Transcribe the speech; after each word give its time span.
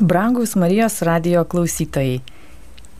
Brangus 0.00 0.52
Marijos 0.60 0.98
radio 1.08 1.40
klausytojai, 1.48 2.18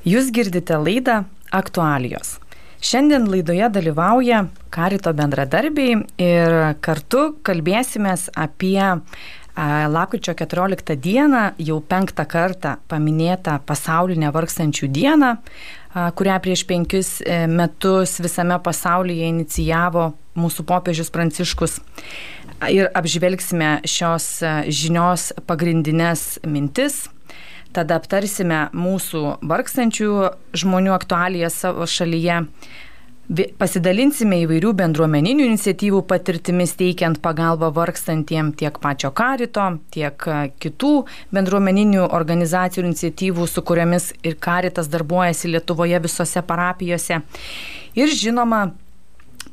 jūs 0.09 0.31
girdite 0.33 0.79
laidą 0.81 1.19
Aktualijos. 1.53 2.39
Šiandien 2.81 3.27
laidoje 3.29 3.69
dalyvauja 3.69 4.47
Karito 4.73 5.13
bendradarbiai 5.13 5.99
ir 6.17 6.57
kartu 6.81 7.35
kalbėsime 7.45 8.15
apie 8.41 8.81
Lapkričio 9.93 10.33
14 10.41 10.97
dieną, 10.97 11.43
jau 11.61 11.83
penktą 11.85 12.25
kartą 12.25 12.79
paminėtą 12.89 13.59
pasaulinę 13.69 14.33
vargstančių 14.33 14.89
dieną, 14.89 15.35
kurią 16.17 16.41
prieš 16.45 16.65
penkis 16.69 17.19
e, 17.21 17.45
metus 17.49 18.19
visame 18.25 18.57
pasaulyje 18.61 19.29
inicijavo 19.33 20.15
mūsų 20.37 20.67
popiežius 20.69 21.13
Pranciškus 21.15 21.81
ir 22.71 22.89
apžvelgsime 22.97 23.81
šios 23.89 24.27
e, 24.43 24.55
žinios 24.73 25.31
pagrindinės 25.49 26.39
mintis. 26.47 27.07
Tada 27.77 27.99
aptarsime 28.01 28.69
mūsų 28.73 29.39
vargstančių 29.45 30.11
žmonių 30.57 30.95
aktualiją 30.97 31.51
savo 31.53 31.87
šalyje. 31.91 32.45
Pasidalinsime 33.59 34.37
įvairių 34.45 34.71
bendruomeninių 34.79 35.49
iniciatyvų 35.49 36.05
patirtimis 36.07 36.77
teikiant 36.79 37.19
pagalbą 37.25 37.73
vargstantiem 37.75 38.53
tiek 38.55 38.79
pačio 38.79 39.11
karito, 39.11 39.65
tiek 39.91 40.29
e, 40.31 40.39
kitų 40.63 40.95
bendruomeninių 41.35 42.07
organizacijų 42.07 42.87
iniciatyvų, 42.87 43.49
su 43.51 43.67
kuriomis 43.67 44.13
ir 44.23 44.39
karitas 44.41 44.89
darbuojasi 44.93 45.53
Lietuvoje 45.57 46.01
visose 46.07 46.45
parapijose. 46.47 47.21
Ir 47.99 48.15
žinoma, 48.15 48.69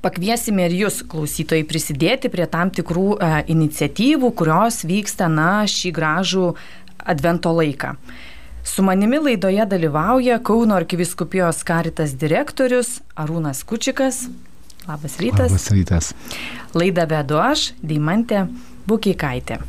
pakviesime 0.04 0.68
ir 0.68 0.76
jūs, 0.84 1.02
klausytojai, 1.10 1.64
prisidėti 1.68 2.32
prie 2.34 2.48
tam 2.52 2.72
tikrų 2.76 3.08
e, 3.16 3.32
iniciatyvų, 3.54 4.34
kurios 4.36 4.84
vyksta, 4.88 5.30
na, 5.32 5.64
šį 5.70 5.94
gražų 5.96 6.48
advento 7.00 7.54
laiką. 7.56 7.96
Su 8.64 8.84
manimi 8.84 9.20
laidoje 9.20 9.66
dalyvauja 9.68 10.40
Kauno 10.40 10.78
arkiviskupijos 10.80 11.64
karitas 11.68 12.14
direktorius 12.16 13.02
Arūnas 13.20 13.64
Kučikas. 13.68 14.28
Labas 14.88 15.18
rytas. 15.20 15.52
Labas 15.52 15.68
rytas. 15.72 16.12
Laidą 16.76 17.08
vedu 17.12 17.40
aš, 17.44 17.72
Deimantė 17.84 18.45
Bukikaitė. 18.88 19.60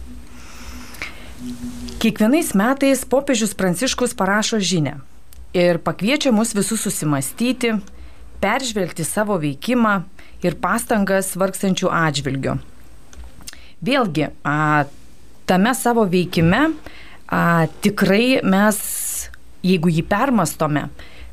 Kiekvienais 2.03 2.53
metais 2.59 3.03
popiežius 3.07 3.55
Pranciškus 3.59 4.15
parašo 4.19 4.59
žinę 4.63 4.99
ir 5.55 5.79
pakviečia 5.83 6.33
mus 6.35 6.55
visus 6.55 6.83
susimastyti, 6.83 7.77
peržvelgti 8.43 9.07
savo 9.07 9.39
veikimą, 9.43 10.03
ir 10.45 10.59
pastangas 10.61 11.33
vargstančių 11.41 11.91
atžvilgių. 11.91 12.59
Vėlgi, 13.85 14.31
a, 14.45 14.85
tame 15.49 15.75
savo 15.77 16.07
veikime 16.09 16.63
a, 16.69 17.67
tikrai 17.85 18.41
mes, 18.45 18.79
jeigu 19.65 19.93
jį 19.93 20.07
permastome, 20.09 20.89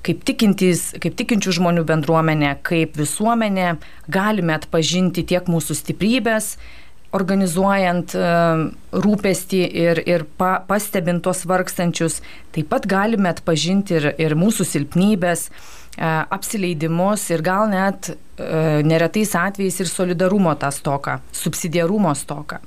kaip, 0.05 0.23
tikintys, 0.27 0.91
kaip 1.01 1.15
tikinčių 1.19 1.55
žmonių 1.59 1.85
bendruomenė, 1.87 2.55
kaip 2.65 2.97
visuomenė, 2.99 3.75
galime 4.11 4.55
atpažinti 4.57 5.25
tiek 5.29 5.49
mūsų 5.51 5.77
stiprybės, 5.77 6.55
organizuojant 7.15 8.15
rūpestį 9.03 9.61
ir, 9.83 9.99
ir 10.07 10.23
pa, 10.39 10.61
pastebint 10.67 11.23
tuos 11.25 11.43
vargstančius, 11.47 12.21
taip 12.55 12.69
pat 12.71 12.87
galime 12.87 13.31
atpažinti 13.33 13.97
ir, 13.99 14.07
ir 14.15 14.35
mūsų 14.39 14.67
silpnybės, 14.69 15.49
apsileidimus 15.97 17.25
ir 17.33 17.41
gal 17.45 17.67
net 17.69 18.13
E, 18.41 18.81
neretais 18.83 19.35
atvejais 19.35 19.79
ir 19.79 19.87
solidarumo 19.87 20.53
tą 20.55 20.71
stoką, 20.71 21.19
subsidiarumo 21.31 22.13
stoką. 22.15 22.57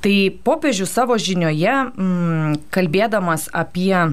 Tai 0.00 0.16
popiežius 0.46 0.92
savo 0.94 1.16
žinioje, 1.18 1.74
mm, 1.90 2.58
kalbėdamas 2.70 3.48
apie 3.52 3.96
e, 3.96 4.10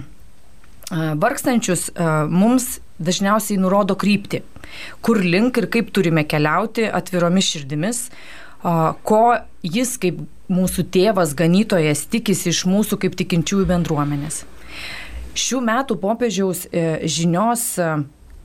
vargstančius, 0.91 1.89
e, 1.89 2.07
mums 2.29 2.79
dažniausiai 2.97 3.59
nurodo 3.59 3.95
kryptį, 3.99 4.41
kur 5.01 5.19
link 5.21 5.57
ir 5.61 5.67
kaip 5.67 5.91
turime 5.93 6.23
keliauti 6.23 6.87
atviromis 6.87 7.49
širdimis, 7.51 8.07
ko 9.03 9.23
jis 9.65 9.97
kaip 9.99 10.21
mūsų 10.47 10.85
tėvas, 10.93 11.33
ganytojas 11.35 12.05
tikisi 12.07 12.53
iš 12.53 12.61
mūsų 12.69 13.01
kaip 13.01 13.17
tikinčiųjų 13.19 13.65
bendruomenės. 13.67 14.45
Šių 15.33 15.61
metų 15.65 15.97
popiežiaus 16.01 16.67
žinios 17.09 17.63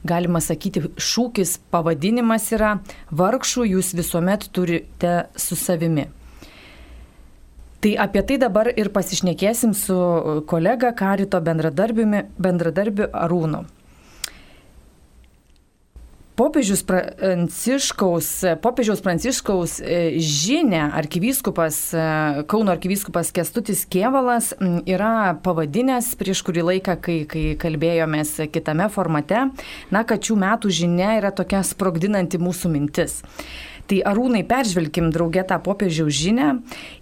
galima 0.09 0.41
sakyti, 0.41 0.85
šūkis, 0.97 1.59
pavadinimas 1.73 2.47
yra 2.55 2.79
vargšų 3.11 3.67
jūs 3.75 3.93
visuomet 3.99 4.49
turite 4.55 5.27
su 5.37 5.59
savimi. 5.59 6.09
Tai 7.79 7.93
apie 8.03 8.23
tai 8.27 8.39
dabar 8.43 8.71
ir 8.73 8.91
pasišnekėsim 8.91 9.75
su 9.77 9.97
kolega 10.51 10.91
Karito 10.99 11.39
bendradarbiu 11.45 13.11
Arūnu. 13.15 13.63
Popiežius 16.39 16.85
Pranciškaus, 16.87 18.29
popiežiaus 18.63 19.01
Pranciškaus 19.03 19.81
e, 19.83 20.21
žinia 20.23 20.85
arkivyskupas, 20.95 21.79
e, 21.91 22.03
Kauno 22.47 22.71
arkivyskupas 22.71 23.33
Kestutis 23.35 23.83
Kievalas 23.91 24.53
yra 24.87 25.35
pavadinęs 25.43 26.13
prieš 26.21 26.45
kurį 26.47 26.63
laiką, 26.69 26.95
kai, 27.03 27.19
kai 27.27 27.45
kalbėjomės 27.59 28.37
kitame 28.55 28.87
formate, 28.95 29.49
na, 29.91 30.05
kad 30.07 30.23
šių 30.23 30.39
metų 30.45 30.71
žinia 30.79 31.17
yra 31.19 31.35
tokia 31.35 31.65
sprogdinanti 31.67 32.39
mūsų 32.39 32.71
mintis. 32.71 33.19
Tai 33.91 33.99
arūnai 34.07 34.45
peržvelkim 34.47 35.11
draugę 35.11 35.43
tą 35.49 35.59
popiežiaus 35.65 36.15
žinę 36.15 36.51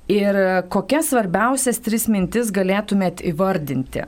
ir 0.08 0.42
kokias 0.72 1.10
svarbiausias 1.12 1.82
tris 1.84 2.06
mintis 2.08 2.54
galėtumėt 2.54 3.20
įvardinti, 3.34 4.06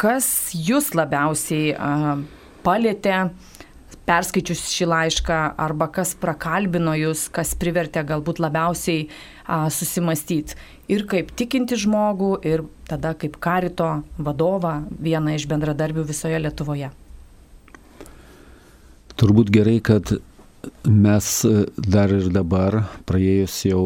kas 0.00 0.28
jūs 0.56 0.94
labiausiai 0.96 1.74
palėtė 2.62 3.16
perskaičius 4.08 4.64
šį 4.72 4.88
laišką 4.90 5.38
arba 5.62 5.88
kas 5.92 6.14
prakalbino 6.18 6.94
jūs, 6.98 7.28
kas 7.34 7.54
privertė 7.58 8.02
galbūt 8.06 8.40
labiausiai 8.42 9.06
a, 9.06 9.68
susimastyti. 9.70 10.58
Ir 10.92 11.06
kaip 11.08 11.30
tikinti 11.38 11.78
žmogų, 11.78 12.34
ir 12.46 12.64
tada 12.90 13.14
kaip 13.18 13.38
karito 13.42 14.02
vadovą, 14.18 14.82
vieną 15.00 15.38
iš 15.38 15.46
bendradarbių 15.50 16.04
visoje 16.08 16.40
Lietuvoje. 16.42 16.90
Turbūt 19.20 19.52
gerai, 19.54 19.78
kad 19.84 20.16
mes 20.86 21.30
dar 21.76 22.12
ir 22.14 22.28
dabar, 22.34 22.82
praėjus 23.06 23.56
jau, 23.68 23.82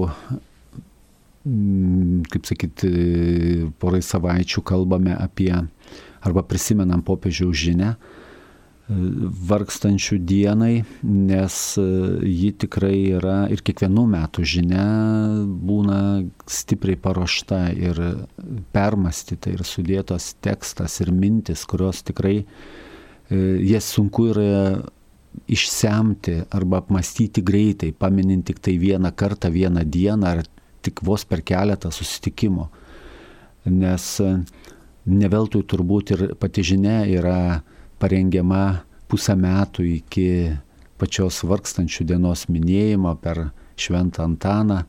mm, 1.44 2.26
kaip 2.32 2.48
sakyti, 2.48 2.90
porai 3.80 4.02
savaičių 4.04 4.62
kalbame 4.66 5.16
apie 5.16 5.52
arba 6.26 6.42
prisimenam 6.42 7.02
popiežiaus 7.06 7.56
žinę, 7.56 7.94
vargstančių 8.88 10.20
dienai, 10.22 10.84
nes 11.02 11.54
e, 11.80 11.84
ji 12.22 12.52
tikrai 12.62 12.94
yra 13.18 13.38
ir 13.50 13.62
kiekvienų 13.66 14.04
metų 14.12 14.44
žinia 14.46 14.86
būna 15.66 15.98
stipriai 16.46 16.98
paruošta 17.02 17.64
ir 17.74 17.98
permastyta 18.74 19.50
ir 19.50 19.66
sudėtos 19.66 20.36
tekstas 20.38 21.00
ir 21.02 21.10
mintis, 21.10 21.66
kurios 21.66 22.04
tikrai 22.06 22.36
e, 22.44 22.46
jas 23.66 23.90
sunku 23.90 24.30
yra 24.30 24.78
išsemti 25.50 26.38
arba 26.54 26.78
apmastyti 26.84 27.42
greitai, 27.42 27.90
paminint 27.90 28.46
tik 28.46 28.62
tai 28.62 28.78
vieną 28.78 29.10
kartą, 29.18 29.50
vieną 29.50 29.82
dieną 29.82 30.30
ar 30.30 30.46
tik 30.86 31.02
vos 31.02 31.26
per 31.26 31.42
keletą 31.42 31.90
susitikimų. 31.90 32.70
Nes 33.74 34.12
e, 34.22 34.36
neveltui 35.10 35.66
turbūt 35.66 36.14
ir 36.14 36.28
pati 36.38 36.62
žinia 36.62 37.00
yra 37.10 37.40
parengiama 38.02 38.82
pusę 39.10 39.36
metų 39.38 39.86
iki 39.96 40.28
pačios 41.00 41.42
vargstančių 41.46 42.06
dienos 42.08 42.46
minėjimo 42.50 43.12
per 43.20 43.50
Šventą 43.76 44.24
Antaną, 44.24 44.82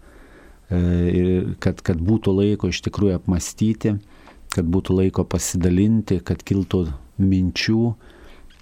e, 0.72 1.56
kad, 1.59 1.81
kad 1.84 2.00
būtų 2.00 2.34
laiko 2.38 2.72
iš 2.72 2.81
tikrųjų 2.88 3.18
apmastyti, 3.19 3.97
kad 4.56 4.69
būtų 4.72 4.95
laiko 5.01 5.25
pasidalinti, 5.28 6.21
kad 6.24 6.44
kiltų 6.48 6.86
minčių, 7.19 7.81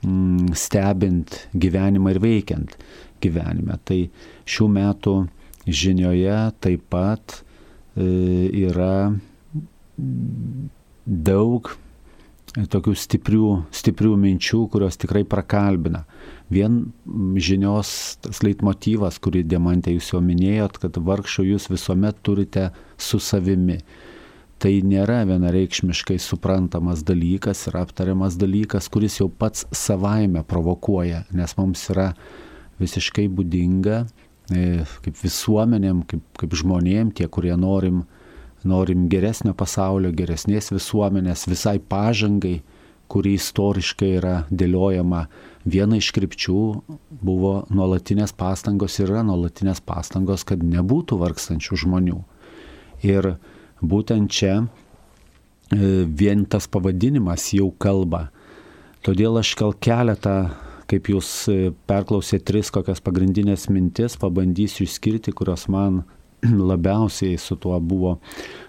mm, 0.01 0.53
stebint 0.57 1.37
gyvenimą 1.53 2.15
ir 2.15 2.21
veikiant 2.23 2.75
gyvenime. 3.21 3.77
Tai 3.85 3.99
šių 4.49 4.69
metų 4.79 5.15
žinioje 5.65 6.39
taip 6.61 6.85
pat 6.89 7.41
e, 7.95 8.05
yra 8.65 9.13
daug 11.05 11.75
tokių 12.55 12.93
stiprių, 12.95 13.47
stiprių 13.75 14.15
minčių, 14.19 14.61
kurios 14.71 14.97
tikrai 14.99 15.25
prakalbina. 15.27 16.05
Vien 16.53 16.85
žinios 17.41 17.89
tas 18.23 18.41
leitmotyvas, 18.45 19.19
kurį 19.19 19.43
Demantė 19.49 19.95
jūs 19.95 20.13
jau 20.13 20.21
minėjot, 20.23 20.79
kad 20.79 20.99
vargšų 21.03 21.49
jūs 21.51 21.67
visuomet 21.71 22.21
turite 22.23 22.69
su 22.97 23.19
savimi. 23.19 23.81
Tai 24.61 24.71
nėra 24.87 25.25
vienareikšmiškai 25.27 26.15
suprantamas 26.21 27.03
dalykas 27.03 27.65
ir 27.67 27.75
aptariamas 27.81 28.37
dalykas, 28.39 28.87
kuris 28.89 29.19
jau 29.19 29.27
pats 29.27 29.65
savaime 29.75 30.45
provokuoja, 30.47 31.25
nes 31.35 31.57
mums 31.59 31.83
yra 31.91 32.13
visiškai 32.79 33.27
būdinga 33.35 34.05
e, 34.55 34.85
kaip 35.03 35.19
visuomenėm, 35.19 36.05
kaip, 36.07 36.23
kaip 36.39 36.55
žmonėm, 36.55 37.11
tie, 37.17 37.27
kurie 37.27 37.51
norim 37.59 38.05
norim 38.65 39.07
geresnio 39.09 39.53
pasaulio, 39.57 40.11
geresnės 40.15 40.71
visuomenės, 40.73 41.45
visai 41.49 41.77
pažangai, 41.79 42.59
kuri 43.11 43.35
istoriškai 43.37 44.11
yra 44.17 44.35
dėliojama. 44.49 45.25
Viena 45.65 45.99
iš 45.99 46.11
krypčių 46.15 46.61
buvo 47.25 47.53
nuolatinės 47.73 48.33
pastangos 48.37 48.97
ir 48.99 49.11
yra 49.13 49.23
nuolatinės 49.25 49.81
pastangos, 49.85 50.45
kad 50.47 50.63
nebūtų 50.65 51.19
vargstančių 51.21 51.79
žmonių. 51.85 52.19
Ir 53.05 53.35
būtent 53.81 54.33
čia 54.33 54.55
e, 54.61 54.65
vien 56.05 56.45
tas 56.49 56.69
pavadinimas 56.71 57.51
jau 57.53 57.69
kalba. 57.77 58.29
Todėl 59.05 59.37
aš 59.37 59.53
gal 59.59 59.75
keletą, 59.77 60.37
kaip 60.89 61.09
jūs 61.13 61.29
e, 61.49 61.71
perklausėte 61.89 62.45
tris 62.49 62.71
kokias 62.73 63.01
pagrindinės 63.05 63.67
mintis, 63.69 64.17
pabandysiu 64.21 64.85
išskirti, 64.85 65.33
kurios 65.33 65.67
man 65.69 66.03
labiausiai 66.71 67.37
su 67.37 67.55
tuo 67.55 67.79
buvo 67.79 68.17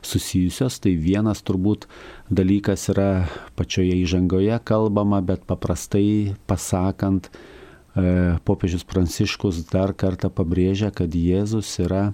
susijusios. 0.02 0.80
Tai 0.82 0.94
vienas 1.00 1.42
turbūt 1.46 1.86
dalykas 2.30 2.88
yra 2.94 3.26
pačioje 3.58 3.96
įžangoje 4.02 4.60
kalbama, 4.64 5.22
bet 5.24 5.46
paprastai 5.48 6.34
pasakant, 6.46 7.30
e, 7.96 8.36
popiežius 8.44 8.86
Pranciškus 8.88 9.64
dar 9.72 9.94
kartą 9.94 10.30
pabrėžia, 10.32 10.92
kad 10.94 11.14
Jėzus 11.14 11.78
yra 11.84 12.10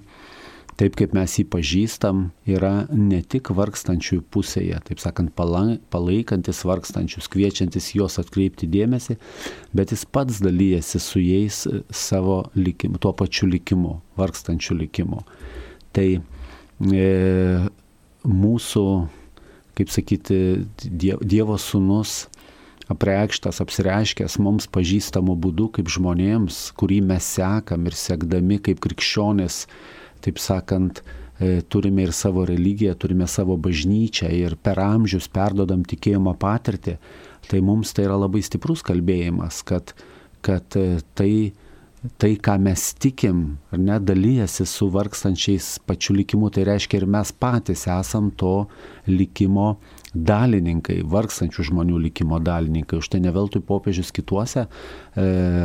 taip 0.79 0.95
kaip 0.97 1.13
mes 1.15 1.35
jį 1.37 1.45
pažįstam, 1.53 2.23
yra 2.49 2.87
ne 2.91 3.21
tik 3.21 3.51
vargstančiųjų 3.55 4.23
pusėje, 4.33 4.79
taip 4.87 5.01
sakant, 5.01 5.33
palaikantis 5.35 6.63
vargstančius, 6.67 7.29
kviečiantis 7.31 7.91
juos 7.97 8.19
atkreipti 8.21 8.69
dėmesį, 8.71 9.17
bet 9.75 9.93
jis 9.93 10.05
pats 10.05 10.41
dalyjasi 10.43 11.01
su 11.03 11.21
jais 11.23 11.63
savo 11.93 12.43
likimu, 12.57 13.01
tuo 13.01 13.13
pačiu 13.17 13.49
likimu, 13.51 13.99
vargstančių 14.19 14.79
likimu. 14.83 15.23
Tai 15.93 16.07
e, 16.17 17.09
mūsų, 18.23 18.85
kaip 19.77 19.91
sakyti, 19.93 20.37
Dievo 20.83 21.57
sūnus 21.61 22.23
apreikštas, 22.91 23.61
apsireiškęs 23.63 24.37
mums 24.43 24.67
pažįstamų 24.73 25.35
būdų 25.45 25.69
kaip 25.77 25.91
žmonėms, 25.91 26.71
kurį 26.79 27.01
mes 27.13 27.27
sekam 27.37 27.87
ir 27.87 27.97
sekdami 27.97 28.59
kaip 28.63 28.81
krikščionės, 28.83 29.63
taip 30.23 30.41
sakant, 30.41 31.03
e, 31.39 31.61
turime 31.61 32.07
ir 32.07 32.13
savo 32.15 32.45
religiją, 32.47 32.95
turime 32.99 33.27
savo 33.27 33.57
bažnyčią 33.57 34.31
ir 34.35 34.57
per 34.59 34.81
amžius 34.83 35.29
perdodam 35.31 35.85
tikėjimo 35.87 36.35
patirtį, 36.39 36.97
tai 37.49 37.61
mums 37.63 37.93
tai 37.95 38.07
yra 38.07 38.17
labai 38.19 38.43
stiprus 38.43 38.83
kalbėjimas, 38.85 39.61
kad, 39.67 39.95
kad 40.45 40.79
e, 40.79 40.99
tai, 41.15 41.53
tai, 42.17 42.35
ką 42.35 42.57
mes 42.59 42.89
tikim, 42.99 43.43
ar 43.71 43.79
ne, 43.79 43.97
dalyjasi 44.03 44.65
su 44.67 44.89
vargstančiais 44.91 45.77
pačiu 45.87 46.15
likimu, 46.17 46.49
tai 46.51 46.65
reiškia 46.67 46.99
ir 46.99 47.07
mes 47.07 47.31
patys 47.31 47.85
esam 47.87 48.31
to 48.35 48.65
likimo 49.07 49.77
dalininkai, 50.13 50.99
vargstančių 51.09 51.65
žmonių 51.71 52.01
likimo 52.03 52.37
dalininkai. 52.43 52.99
Už 53.01 53.09
tai 53.13 53.21
neveltui 53.23 53.63
popiežius 53.65 54.11
kituose 54.13 54.65
e, 54.65 54.67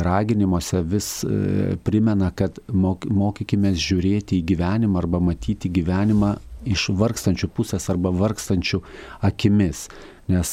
raginimuose 0.05 0.81
vis 0.81 1.09
e, 1.27 1.75
primena, 1.85 2.31
kad 2.31 2.57
mok, 2.71 3.05
mokykime 3.11 3.75
žiūrėti 3.77 4.39
į 4.39 4.47
gyvenimą 4.53 5.03
arba 5.03 5.21
matyti 5.21 5.69
gyvenimą 5.69 6.37
iš 6.69 6.89
vargstančių 6.99 7.49
pusės 7.55 7.89
arba 7.91 8.11
vargstančių 8.15 8.81
akimis. 9.25 9.87
Nes 10.29 10.49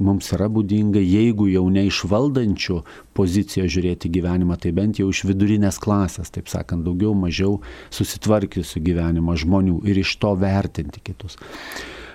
mums 0.00 0.30
yra 0.32 0.46
būdinga, 0.48 1.02
jeigu 1.04 1.50
jau 1.52 1.66
ne 1.68 1.82
iš 1.84 2.02
valdančių 2.08 2.78
pozicijos 3.16 3.68
žiūrėti 3.74 4.08
gyvenimą, 4.14 4.56
tai 4.56 4.72
bent 4.76 5.02
jau 5.02 5.10
iš 5.12 5.26
vidurinės 5.28 5.76
klasės, 5.82 6.32
taip 6.32 6.48
sakant, 6.48 6.86
daugiau 6.86 7.12
mažiau 7.12 7.58
susitvarkiusių 7.92 8.80
gyvenimą 8.88 9.36
žmonių 9.44 9.82
ir 9.84 10.00
iš 10.00 10.16
to 10.22 10.32
vertinti 10.40 11.04
kitus. 11.04 11.36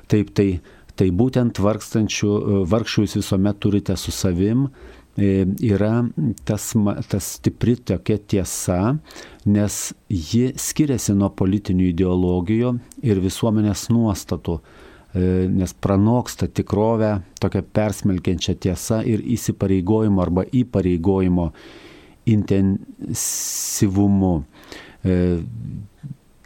Taip, 0.10 0.34
tai 0.34 0.50
Tai 1.02 1.08
būtent 1.18 1.58
vargstančių, 1.58 2.32
vargšų 2.70 3.06
jūs 3.06 3.16
visuomet 3.22 3.60
turite 3.64 3.96
su 3.98 4.12
savim 4.14 4.68
yra 5.18 6.10
tas, 6.46 6.74
tas 7.10 7.34
stipri 7.36 7.76
tokia 7.76 8.18
tiesa, 8.18 8.98
nes 9.46 9.94
ji 10.08 10.54
skiriasi 10.56 11.14
nuo 11.18 11.30
politinių 11.36 11.90
ideologijų 11.92 12.80
ir 13.04 13.20
visuomenės 13.20 13.90
nuostatų, 13.92 14.62
e, 15.14 15.48
nes 15.52 15.74
pranoksta 15.74 16.48
tikrovę 16.48 17.22
tokia 17.40 17.62
persmelkiančia 17.62 18.56
tiesa 18.56 19.04
ir 19.04 19.20
įsipareigojimo 19.20 20.22
arba 20.24 20.46
įpareigojimo 20.48 21.52
intensyvumu. 22.32 24.46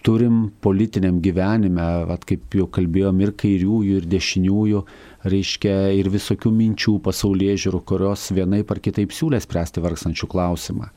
Turim 0.06 0.51
politiniam 0.62 1.17
gyvenime, 1.19 1.85
vat, 2.06 2.25
kaip 2.29 2.53
jau 2.53 2.67
kalbėjom, 2.69 3.21
ir 3.25 3.31
kairiųjų, 3.41 3.95
ir 4.00 4.06
dešiniųjų, 4.06 4.81
reiškia 5.25 5.75
ir 5.98 6.10
visokių 6.13 6.51
minčių 6.54 7.00
pasaulyje 7.06 7.57
žiūrų, 7.66 7.81
kurios 7.89 8.27
vienaip 8.36 8.72
ar 8.72 8.81
kitaip 8.83 9.13
siūlė 9.16 9.42
spręsti 9.44 9.83
vargstančių 9.83 10.30
klausimą. 10.31 10.92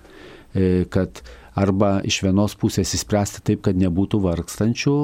E, 0.54 0.84
kad 0.92 1.22
arba 1.58 1.98
iš 2.06 2.20
vienos 2.26 2.56
pusės 2.60 2.94
įspręsti 2.96 3.44
taip, 3.44 3.64
kad 3.66 3.78
nebūtų 3.80 4.20
vargstančių, 4.24 4.96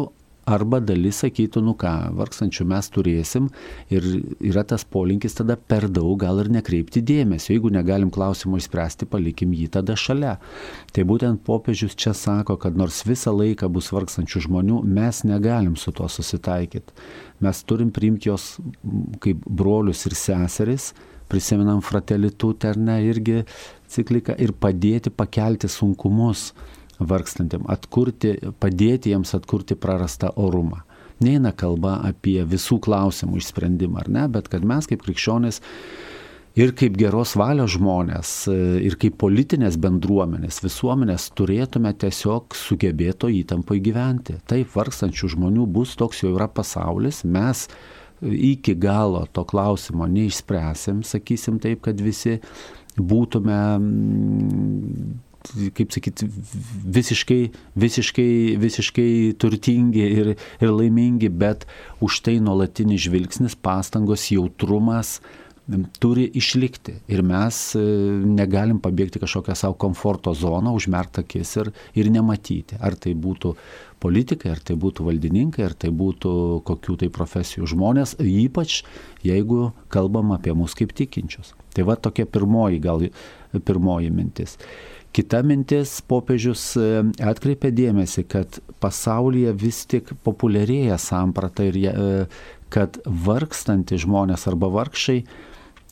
Arba 0.44 0.80
dalis 0.84 1.22
sakytų, 1.22 1.62
nu 1.64 1.72
ką, 1.80 1.90
vargstančių 2.18 2.66
mes 2.68 2.90
turėsim 2.92 3.46
ir 3.92 4.04
yra 4.44 4.64
tas 4.68 4.84
polinkis 4.84 5.38
tada 5.38 5.56
per 5.56 5.86
daug 5.88 6.18
gal 6.20 6.42
ir 6.42 6.50
nekreipti 6.52 7.00
dėmesio. 7.00 7.54
Jeigu 7.54 7.72
negalim 7.72 8.10
klausimo 8.12 8.60
išspręsti, 8.60 9.08
palikim 9.08 9.54
jį 9.56 9.70
tada 9.78 9.96
šalia. 9.96 10.34
Tai 10.92 11.06
būtent 11.08 11.40
popiežius 11.46 11.96
čia 11.96 12.12
sako, 12.18 12.58
kad 12.60 12.76
nors 12.76 13.00
visą 13.08 13.32
laiką 13.32 13.70
bus 13.72 13.88
vargstančių 13.94 14.44
žmonių, 14.48 14.82
mes 14.84 15.22
negalim 15.24 15.78
su 15.80 15.94
tuo 15.96 16.10
susitaikyti. 16.12 16.92
Mes 17.44 17.64
turim 17.64 17.88
priimti 17.94 18.28
jos 18.28 18.58
kaip 19.24 19.48
brolius 19.48 20.04
ir 20.10 20.18
seseris, 20.18 20.92
prisimenam 21.28 21.80
fratelitutę 21.80 22.74
ar 22.74 22.78
ne 22.78 23.00
irgi 23.08 23.42
cikliką 23.88 24.36
ir 24.44 24.52
padėti 24.60 25.08
pakelti 25.08 25.72
sunkumus 25.72 26.50
vargstantiem, 26.98 27.64
atkurti, 27.70 28.36
padėti 28.60 29.14
jiems 29.14 29.34
atkurti 29.36 29.76
prarastą 29.78 30.32
orumą. 30.40 30.82
Neina 31.24 31.52
kalba 31.54 32.00
apie 32.04 32.40
visų 32.48 32.80
klausimų 32.82 33.38
išsprendimą, 33.38 34.02
ar 34.02 34.10
ne, 34.10 34.26
bet 34.30 34.50
kad 34.52 34.66
mes 34.66 34.88
kaip 34.90 35.04
krikščionys 35.04 35.60
ir 36.58 36.74
kaip 36.78 36.98
geros 36.98 37.34
valios 37.38 37.74
žmonės, 37.74 38.32
ir 38.82 38.96
kaip 39.00 39.16
politinės 39.22 39.78
bendruomenės, 39.80 40.60
visuomenės 40.64 41.28
turėtume 41.38 41.94
tiesiog 41.98 42.54
sugebėto 42.58 43.30
įtampai 43.30 43.80
gyventi. 43.82 44.38
Taip, 44.50 44.70
vargstančių 44.74 45.34
žmonių 45.36 45.68
bus 45.74 45.94
toks 45.98 46.22
jau 46.24 46.34
yra 46.34 46.48
pasaulis, 46.50 47.22
mes 47.26 47.66
iki 48.24 48.74
galo 48.78 49.24
to 49.32 49.44
klausimo 49.46 50.06
neišspręsim, 50.10 51.02
sakysim 51.06 51.58
taip, 51.62 51.82
kad 51.86 52.00
visi 52.00 52.38
būtume 52.94 53.60
kaip 55.76 55.92
sakyti, 55.92 56.28
visiškai, 56.96 57.40
visiškai, 57.76 58.28
visiškai 58.60 59.08
turtingi 59.40 60.04
ir, 60.20 60.34
ir 60.60 60.74
laimingi, 60.74 61.28
bet 61.28 61.66
už 62.04 62.22
tai 62.24 62.38
nuolatinis 62.42 63.06
žvilgsnis, 63.06 63.56
pastangos, 63.56 64.30
jautrumas 64.32 65.18
turi 66.00 66.26
išlikti. 66.36 66.98
Ir 67.08 67.22
mes 67.24 67.56
e, 67.78 67.80
negalim 68.28 68.80
pabėgti 68.84 69.22
kažkokią 69.22 69.56
savo 69.56 69.76
komforto 69.80 70.34
zoną, 70.36 70.74
užmerkti 70.76 71.22
akis 71.24 71.54
ir, 71.62 71.70
ir 71.96 72.10
nematyti. 72.12 72.76
Ar 72.84 72.96
tai 73.00 73.14
būtų 73.16 73.54
politikai, 74.04 74.52
ar 74.52 74.60
tai 74.60 74.76
būtų 74.80 75.06
valdininkai, 75.08 75.64
ar 75.64 75.72
tai 75.72 75.88
būtų 75.94 76.34
kokių 76.68 76.98
tai 77.00 77.08
profesijų 77.12 77.70
žmonės, 77.72 78.18
ypač 78.20 78.82
jeigu 79.24 79.70
kalbam 79.88 80.34
apie 80.36 80.52
mus 80.56 80.76
kaip 80.76 80.92
tikinčius. 80.92 81.54
Tai 81.74 81.88
va 81.88 81.96
tokia 81.96 82.28
pirmoji 82.28 82.82
gal 82.84 83.08
pirmoji 83.64 84.12
mintis. 84.12 84.58
Kita 85.14 85.44
mintis, 85.46 86.00
popiežius 86.10 86.72
e, 86.74 86.86
atkreipia 87.22 87.70
dėmesį, 87.70 88.24
kad 88.26 88.58
pasaulyje 88.82 89.52
vis 89.54 89.84
tik 89.86 90.10
populiarėja 90.26 90.96
samprata 90.98 91.68
ir 91.68 91.78
e, 91.86 92.08
kad 92.74 92.98
vargstanti 93.06 94.00
žmonės 94.02 94.48
arba 94.50 94.72
vargšai 94.74 95.20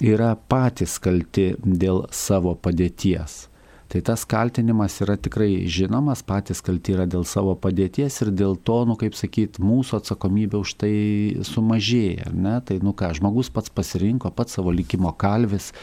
yra 0.02 0.33
patys 0.50 0.99
kalti 0.99 1.52
dėl 1.62 2.02
savo 2.11 2.57
padėties. 2.59 3.45
Tai 3.93 4.01
tas 4.01 4.23
kaltinimas 4.25 4.95
yra 5.05 5.19
tikrai 5.21 5.67
žinomas, 5.69 6.23
patys 6.25 6.63
kalti 6.65 6.95
yra 6.95 7.05
dėl 7.05 7.27
savo 7.29 7.53
padėties 7.61 8.15
ir 8.25 8.31
dėl 8.33 8.55
to, 8.65 8.79
nu 8.89 8.95
kaip 8.97 9.13
sakyt, 9.19 9.59
mūsų 9.61 9.99
atsakomybė 9.99 10.57
už 10.63 10.73
tai 10.81 10.93
sumažėja. 11.45 12.31
Ne? 12.33 12.55
Tai, 12.65 12.79
nu 12.81 12.95
ką, 12.97 13.11
žmogus 13.19 13.51
pats 13.53 13.69
pasirinko, 13.69 14.33
pats 14.33 14.57
savo 14.57 14.73
likimo 14.73 15.13
kalvis, 15.21 15.75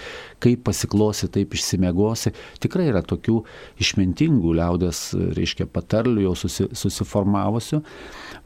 kaip 0.41 0.63
pasiklosi, 0.65 1.29
taip 1.29 1.53
išsimiegosi. 1.53 2.33
Tikrai 2.65 2.87
yra 2.89 3.03
tokių 3.05 3.43
išmintingų 3.85 4.55
liaudės, 4.57 5.03
reiškia, 5.37 5.69
patarlių 5.69 6.25
jau 6.25 6.33
susi, 6.47 6.65
susiformavusių, 6.81 7.83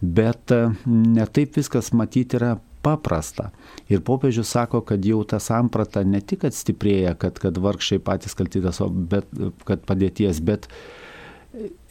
bet 0.03 0.51
e, 0.51 0.61
netaip 0.91 1.55
viskas 1.61 1.93
matyti 1.95 2.41
yra 2.41 2.57
paprasta. 2.83 3.49
Ir 3.91 4.03
popiežius 4.05 4.51
sako, 4.53 4.83
kad 4.87 5.05
jau 5.05 5.21
ta 5.27 5.39
samprata 5.43 6.03
ne 6.07 6.21
tik 6.21 6.45
atstiprėja, 6.49 7.15
kad, 7.19 7.39
kad 7.41 7.57
vargšai 7.57 8.01
patys 8.03 8.35
kaltytas, 8.37 8.81
bet 9.09 9.29
kad 9.67 9.85
padėties, 9.87 10.41
bet 10.43 10.67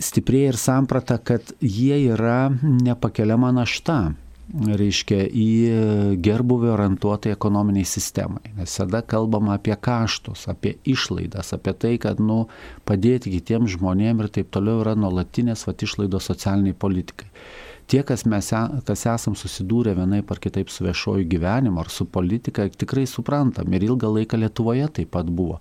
stiprėja 0.02 0.52
ir 0.52 0.58
samprata, 0.60 1.18
kad 1.18 1.54
jie 1.60 2.02
yra 2.12 2.50
nepakeliama 2.62 3.52
našta 3.54 4.02
reiškia, 4.52 5.22
į 5.32 5.48
gerbuvį 6.20 6.72
orientuotai 6.74 7.32
ekonominiai 7.32 7.86
sistemai. 7.88 8.52
Nes 8.58 8.74
tada 8.76 9.00
kalbama 9.06 9.54
apie 9.56 9.76
kaštus, 9.80 10.44
apie 10.50 10.74
išlaidas, 10.84 11.54
apie 11.56 11.72
tai, 11.72 11.94
kad 12.02 12.20
nu, 12.20 12.44
padėti 12.88 13.32
kitiems 13.32 13.78
žmonėms 13.78 14.26
ir 14.26 14.32
taip 14.40 14.50
toliau 14.52 14.82
yra 14.82 14.96
nuolatinės 14.98 15.64
vat, 15.68 15.86
išlaidos 15.86 16.28
socialiniai 16.28 16.76
politikai 16.76 17.30
tie, 17.86 18.02
kas 18.06 18.24
mes 18.28 18.50
kas 18.86 19.04
esam 19.10 19.36
susidūrę 19.38 19.94
vienaip 19.96 20.30
ar 20.32 20.40
kitaip 20.42 20.70
su 20.72 20.84
viešoju 20.86 21.26
gyvenimu 21.30 21.80
ar 21.82 21.90
su 21.92 22.06
politika, 22.06 22.68
tikrai 22.68 23.06
suprantam. 23.10 23.72
Ir 23.72 23.86
ilgą 23.88 24.10
laiką 24.16 24.40
Lietuvoje 24.40 24.88
taip 24.98 25.12
pat 25.16 25.30
buvo, 25.30 25.60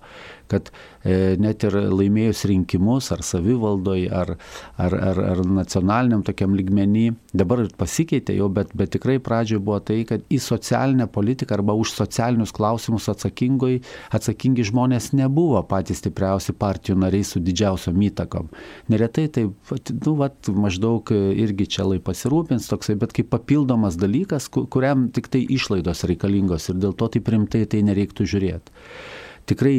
kad 0.52 0.68
e, 1.04 1.34
net 1.40 1.64
ir 1.66 1.76
laimėjus 1.92 2.44
rinkimus 2.50 3.10
ar 3.14 3.24
savivaldoj 3.26 4.04
ar, 4.12 4.34
ar, 4.80 4.96
ar, 5.10 5.20
ar 5.32 5.42
nacionaliniam 5.48 6.24
tokiam 6.26 6.56
lygmenį, 6.58 7.06
dabar 7.36 7.64
pasikeitė 7.78 8.36
jau, 8.36 8.50
bet, 8.52 8.74
bet 8.76 8.92
tikrai 8.96 9.18
pradžioje 9.22 9.62
buvo 9.64 9.80
tai, 9.80 10.02
kad 10.08 10.24
į 10.32 10.40
socialinę 10.42 11.08
politiką 11.12 11.56
arba 11.58 11.76
už 11.78 11.94
socialinius 11.96 12.54
klausimus 12.56 13.08
atsakingi 13.12 14.66
žmonės 14.68 15.12
nebuvo 15.16 15.62
patys 15.68 16.02
stipriausi 16.02 16.54
partijų 16.58 16.98
nariai 17.02 17.26
su 17.26 17.40
didžiausiom 17.42 18.04
įtakom. 18.10 18.50
Neretai 18.92 19.26
tai, 19.32 19.46
nu, 19.48 20.14
vat, 20.20 20.52
maždaug 20.52 21.12
irgi 21.12 21.68
čia 21.76 21.86
lai 21.88 21.98
pasirūpins 22.02 22.68
toksai, 22.70 22.98
bet 23.00 23.14
kaip 23.16 23.30
papildomas 23.32 23.98
dalykas, 24.00 24.50
kuriam 24.52 25.08
tik 25.14 25.30
tai 25.32 25.44
išlaidos 25.56 26.04
reikalingos 26.08 26.70
ir 26.70 26.80
dėl 26.82 26.96
to 26.98 27.08
taip 27.16 27.32
rimtai 27.32 27.64
tai 27.70 27.84
nereiktų 27.86 28.28
žiūrėti 28.34 29.21
tikrai 29.52 29.76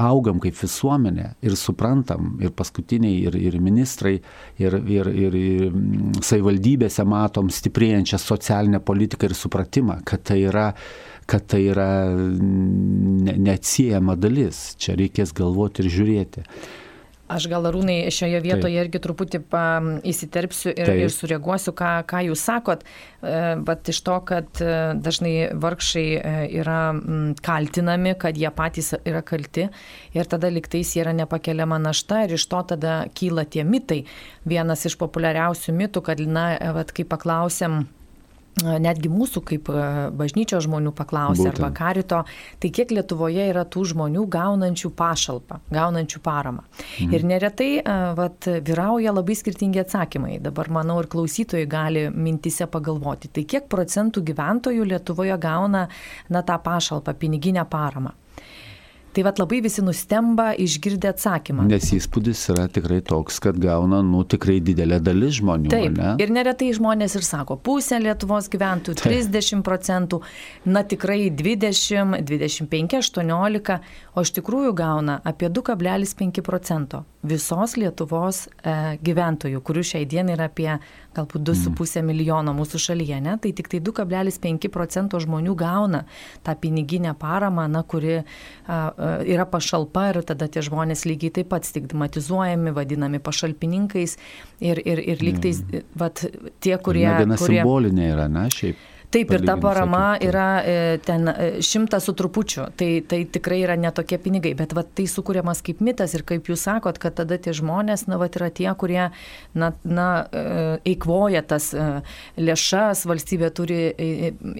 augam 0.00 0.40
kaip 0.42 0.56
visuomenė 0.58 1.28
ir 1.46 1.56
suprantam, 1.60 2.34
ir 2.42 2.54
paskutiniai, 2.56 3.20
ir, 3.28 3.38
ir 3.38 3.60
ministrai, 3.62 4.16
ir, 4.58 4.80
ir, 4.80 5.12
ir, 5.12 5.38
ir 5.44 5.70
mm, 5.70 6.24
savivaldybėse 6.26 7.06
matom 7.08 7.52
stiprėjančią 7.54 8.20
socialinę 8.20 8.82
politiką 8.82 9.30
ir 9.30 9.38
supratimą, 9.38 10.00
kad 10.08 10.26
tai 10.26 10.42
yra 10.48 10.70
kad 11.30 11.44
tai 11.46 11.62
yra 11.70 11.90
mm, 12.10 13.38
neatsiejama 13.46 14.16
dalis. 14.18 14.72
Čia 14.82 14.96
reikės 14.98 15.34
galvoti 15.36 15.84
ir 15.84 15.92
žiūrėti. 15.94 16.46
Aš 17.30 17.46
gal 17.50 17.68
arūnai 17.68 18.10
šioje 18.10 18.40
vietoje 18.42 18.74
Taip. 18.74 18.86
irgi 18.86 19.00
truputį 19.04 19.40
pa, 19.52 19.62
įsiterpsiu 20.06 20.72
ir, 20.72 20.90
Taip. 20.90 21.02
ir 21.04 21.12
sureaguosiu, 21.14 21.74
ką, 21.76 21.90
ką 22.10 22.24
jūs 22.26 22.42
sakot, 22.48 22.82
e, 22.82 23.36
bet 23.66 23.92
iš 23.92 24.00
to, 24.06 24.16
kad 24.26 24.62
e, 24.64 24.72
dažnai 24.98 25.34
vargšai 25.62 26.06
e, 26.18 26.34
yra 26.62 26.80
kaltinami, 27.46 28.16
kad 28.18 28.38
jie 28.40 28.50
patys 28.54 28.92
yra 29.04 29.22
kalti 29.26 29.68
ir 30.16 30.30
tada 30.30 30.50
liktais 30.50 30.90
yra 30.98 31.14
nepakeliama 31.16 31.78
našta 31.78 32.24
ir 32.26 32.34
iš 32.38 32.48
to 32.50 32.64
tada 32.74 33.04
kyla 33.14 33.46
tie 33.46 33.62
mitai. 33.64 34.02
Vienas 34.48 34.82
iš 34.88 34.98
populiariausių 34.98 35.76
mitų, 35.76 36.02
kad, 36.10 36.20
na, 36.26 36.50
vat, 36.74 36.90
kai 36.96 37.06
paklausėm, 37.06 37.84
netgi 38.60 39.08
mūsų 39.12 39.42
kaip 39.46 39.70
bažnyčios 40.16 40.66
žmonių 40.66 40.92
paklausė 40.96 41.46
Būtent. 41.46 41.60
arba 41.60 41.70
karito, 41.76 42.22
tai 42.60 42.70
kiek 42.74 42.92
Lietuvoje 42.92 43.46
yra 43.52 43.64
tų 43.64 43.84
žmonių 43.92 44.26
gaunančių 44.30 44.90
pašalpą, 44.98 45.60
gaunančių 45.72 46.20
paramą. 46.20 46.64
Mhm. 47.00 47.14
Ir 47.14 47.26
neretai 47.30 47.70
vat, 48.18 48.48
vyrauja 48.66 49.14
labai 49.14 49.36
skirtingi 49.38 49.82
atsakymai. 49.84 50.40
Dabar 50.42 50.68
manau 50.68 51.00
ir 51.00 51.08
klausytojai 51.10 51.66
gali 51.70 52.06
mintise 52.10 52.66
pagalvoti, 52.70 53.30
tai 53.32 53.46
kiek 53.48 53.68
procentų 53.70 54.24
gyventojų 54.32 54.88
Lietuvoje 54.94 55.38
gauna 55.40 55.86
na, 56.28 56.42
tą 56.42 56.58
pašalpą, 56.58 57.14
piniginę 57.14 57.64
paramą. 57.70 58.12
Tai 59.10 59.24
vad 59.26 59.40
labai 59.42 59.58
visi 59.64 59.82
nustemba 59.82 60.52
išgirdę 60.54 61.10
atsakymą. 61.10 61.64
Nes 61.70 61.88
įspūdis 61.96 62.44
yra 62.52 62.68
tikrai 62.70 63.00
toks, 63.02 63.40
kad 63.42 63.58
gauna, 63.58 64.04
nu, 64.06 64.22
tikrai 64.22 64.60
didelė 64.62 65.00
dalis 65.02 65.40
žmonių. 65.40 65.70
Taip. 65.72 65.96
Ne? 65.98 66.12
Ir 66.22 66.30
neretai 66.34 66.70
žmonės 66.76 67.18
ir 67.18 67.26
sako, 67.26 67.58
pusė 67.58 67.98
Lietuvos 68.04 68.46
gyventojų, 68.52 69.00
30 69.02 69.64
procentų, 69.66 70.20
na 70.70 70.84
tikrai 70.86 71.24
20, 71.34 72.22
25, 72.22 73.00
18, 73.02 73.80
o 74.14 74.26
iš 74.26 74.34
tikrųjų 74.38 74.76
gauna 74.78 75.18
apie 75.26 75.50
2,5 75.50 76.46
procento 76.46 77.02
visos 77.22 77.76
Lietuvos 77.76 78.46
e, 78.48 78.74
gyventojų, 79.04 79.60
kurių 79.64 79.82
šiai 79.84 80.06
dienai 80.08 80.34
yra 80.36 80.46
apie 80.48 80.70
galbūt 81.16 81.42
2,5 81.44 82.00
mm. 82.00 82.06
milijono 82.06 82.54
mūsų 82.56 82.80
šalyje, 82.80 83.18
ne? 83.24 83.34
tai 83.42 83.52
tik 83.56 83.68
tai 83.72 83.80
2,5 83.84 84.68
procento 84.72 85.20
žmonių 85.20 85.56
gauna 85.58 86.04
tą 86.46 86.54
piniginę 86.60 87.12
paramą, 87.18 87.66
na, 87.68 87.82
kuri 87.82 88.20
a, 88.20 88.78
yra 89.26 89.44
pašalpa 89.50 90.10
ir 90.12 90.20
tada 90.28 90.48
tie 90.48 90.62
žmonės 90.64 91.04
lygiai 91.08 91.34
taip 91.40 91.50
pat 91.52 91.68
stigmatizuojami, 91.68 92.72
vadinami 92.76 93.20
pašalpininkais 93.20 94.16
ir, 94.62 94.80
ir, 94.80 95.02
ir 95.02 95.26
lygtais, 95.26 95.60
mm. 95.66 95.90
vat, 96.00 96.24
tie, 96.62 96.76
kurie... 96.78 97.08
Na, 97.08 97.18
viena 97.24 97.40
kurie... 97.40 97.60
simbolinė 97.60 98.14
yra, 98.14 98.30
na, 98.32 98.46
šiaip. 98.54 98.88
Taip, 99.10 99.32
ir 99.34 99.42
ta 99.42 99.56
parama 99.58 100.14
yra 100.22 100.62
e, 100.62 100.98
ten 101.02 101.26
e, 101.28 101.46
šimtas 101.66 102.04
su 102.06 102.12
trupučiu, 102.14 102.68
tai, 102.78 103.00
tai 103.02 103.24
tikrai 103.26 103.56
yra 103.64 103.74
netokie 103.74 104.20
pinigai, 104.22 104.52
bet 104.54 104.70
va, 104.76 104.84
tai 104.86 105.08
sukūriamas 105.10 105.64
kaip 105.66 105.80
mitas 105.82 106.14
ir 106.14 106.22
kaip 106.26 106.46
jūs 106.46 106.62
sakot, 106.68 107.00
kad 107.02 107.16
tada 107.18 107.34
tie 107.42 107.50
žmonės, 107.56 108.06
na, 108.06 108.20
va, 108.22 108.28
yra 108.30 108.52
tie, 108.54 108.68
kurie, 108.78 109.08
na, 109.58 109.72
na 109.82 110.06
e, 110.30 110.42
eikvoja 110.92 111.42
tas 111.42 111.72
lėšas, 112.38 113.02
valstybė 113.10 113.50
turi 113.56 113.80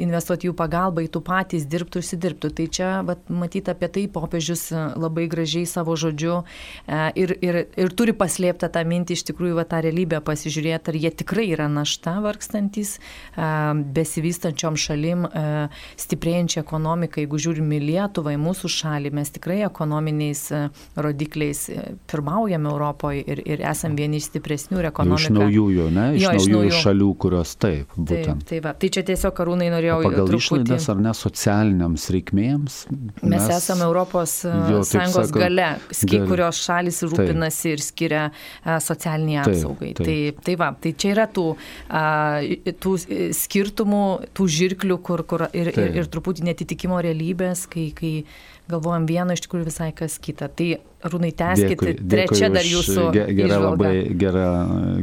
investuoti 0.02 0.50
jų 0.50 0.57
pagalbą, 0.59 1.07
į 1.07 1.12
tų 1.14 1.23
patys 1.30 1.69
dirbtų, 1.71 2.02
užsidirbtų. 2.02 2.50
Tai 2.59 2.69
čia, 2.75 2.90
va, 3.07 3.14
matyt, 3.30 3.71
apie 3.71 3.87
tai 3.87 4.04
popiežius 4.11 4.66
labai 4.75 5.28
gražiai 5.30 5.69
savo 5.71 5.95
žodžiu 5.95 6.40
ir, 6.90 7.37
ir, 7.38 7.61
ir 7.78 7.95
turi 7.95 8.16
paslėptą 8.19 8.73
tą 8.75 8.83
mintį, 8.83 9.14
iš 9.14 9.28
tikrųjų, 9.30 9.61
va, 9.62 9.69
tą 9.71 9.85
realybę 9.87 10.19
pasižiūrėti, 10.26 10.90
ar 10.90 11.00
jie 11.07 11.14
tikrai 11.23 11.47
yra 11.54 11.71
našta 11.71 12.19
vargstantis, 12.25 12.97
besivystantys 13.38 14.39
besivystančiom 14.40 14.76
šalim 14.76 15.25
e, 15.26 15.68
stiprėjančią 16.00 16.62
ekonomiką, 16.64 17.20
jeigu 17.20 17.38
žiūrime 17.40 17.80
Lietuvą, 17.80 18.32
į 18.35 18.40
mūsų 18.40 18.70
šalį, 18.73 19.12
mes 19.14 19.30
tikrai 19.35 19.61
ekonominiais 19.66 20.50
e, 20.52 20.62
rodikliais 20.97 21.68
e, 21.70 21.94
pirmaujame 22.11 22.70
Europoje 22.70 23.25
ir, 23.26 23.42
ir 23.47 23.61
esame 23.61 23.97
vieni 23.97 24.20
iš 24.20 24.30
stipresnių 24.30 24.80
ir 24.80 24.90
ekonomikos. 24.90 25.28
Iš 25.28 25.37
naujųjų, 25.37 25.88
ne? 25.94 26.06
Iš, 26.16 26.23
jo, 26.23 26.32
iš 26.32 26.49
naujųjų 26.49 26.70
naujų 26.70 26.82
šalių, 26.85 27.11
kurios 27.20 27.54
taip, 27.61 27.92
būtent. 27.97 28.44
Taip, 28.44 28.49
taip 28.50 28.64
va. 28.64 28.75
tai 28.75 28.90
čia 28.97 29.04
tiesiog 29.11 29.37
karūnai 29.37 29.70
norėjau. 29.73 30.00
O 30.00 30.09
pagal 30.09 30.30
truputį... 30.30 30.44
išlaidas 30.44 30.88
ar 30.92 31.02
ne 31.04 31.14
socialiniams 31.16 32.09
reikmėms? 32.16 32.80
Mes, 32.90 33.28
mes 33.35 33.49
esame 33.56 33.87
Europos 33.87 34.40
jo, 34.44 34.82
Sąjungos 34.87 35.30
sakant, 35.30 35.40
gale, 35.40 35.70
ski, 35.94 36.23
kurios 36.28 36.61
šalis 36.64 37.02
rūpinasi 37.06 37.66
taip. 37.66 37.76
ir 37.76 37.85
skiria 37.85 38.25
socialiniai 38.80 39.42
apsaugai. 39.44 39.92
Taip, 39.99 40.06
taip. 40.06 40.40
Tai, 40.40 40.47
tai 40.47 40.59
va, 40.61 40.70
tai 40.80 40.94
čia 41.00 41.14
yra 41.14 41.26
tų, 41.30 41.47
a, 41.88 42.04
tų 42.82 42.97
skirtumų, 43.37 44.04
tų 44.37 44.47
žirklių, 44.51 44.97
kur, 45.05 45.25
kur 45.29 45.47
ir, 45.51 45.73
ir, 45.73 45.99
ir 46.01 46.09
truputį 46.11 46.47
netitikimo 46.51 47.01
realybės, 47.03 47.67
kai, 47.71 47.91
kai 47.97 48.13
galvojam 48.71 49.09
vieno 49.09 49.35
iš 49.35 49.45
tikrųjų 49.47 49.69
visai 49.69 49.91
kas 49.97 50.19
kita. 50.23 50.49
Tai 50.53 50.71
rūnai 51.11 51.33
tęskite, 51.37 51.97
trečia 52.11 52.51
dar 52.53 52.67
jūsų. 52.67 53.11
Gera, 53.15 53.61
labai, 53.65 53.95
gera, 54.21 54.47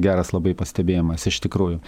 geras 0.04 0.34
labai 0.36 0.56
pastebėjimas, 0.58 1.28
iš 1.30 1.42
tikrųjų. 1.48 1.82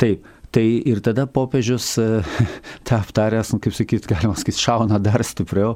Taip. 0.00 0.30
Tai 0.54 0.62
ir 0.62 1.00
tada 1.02 1.24
popiežius 1.26 1.88
tą 2.86 2.98
aptaręs, 3.00 3.48
nu, 3.50 3.58
kaip 3.58 3.74
sakyt, 3.74 4.04
galima 4.06 4.36
sakyti, 4.38 4.60
šauna 4.62 5.00
dar 5.02 5.24
stipriau. 5.26 5.72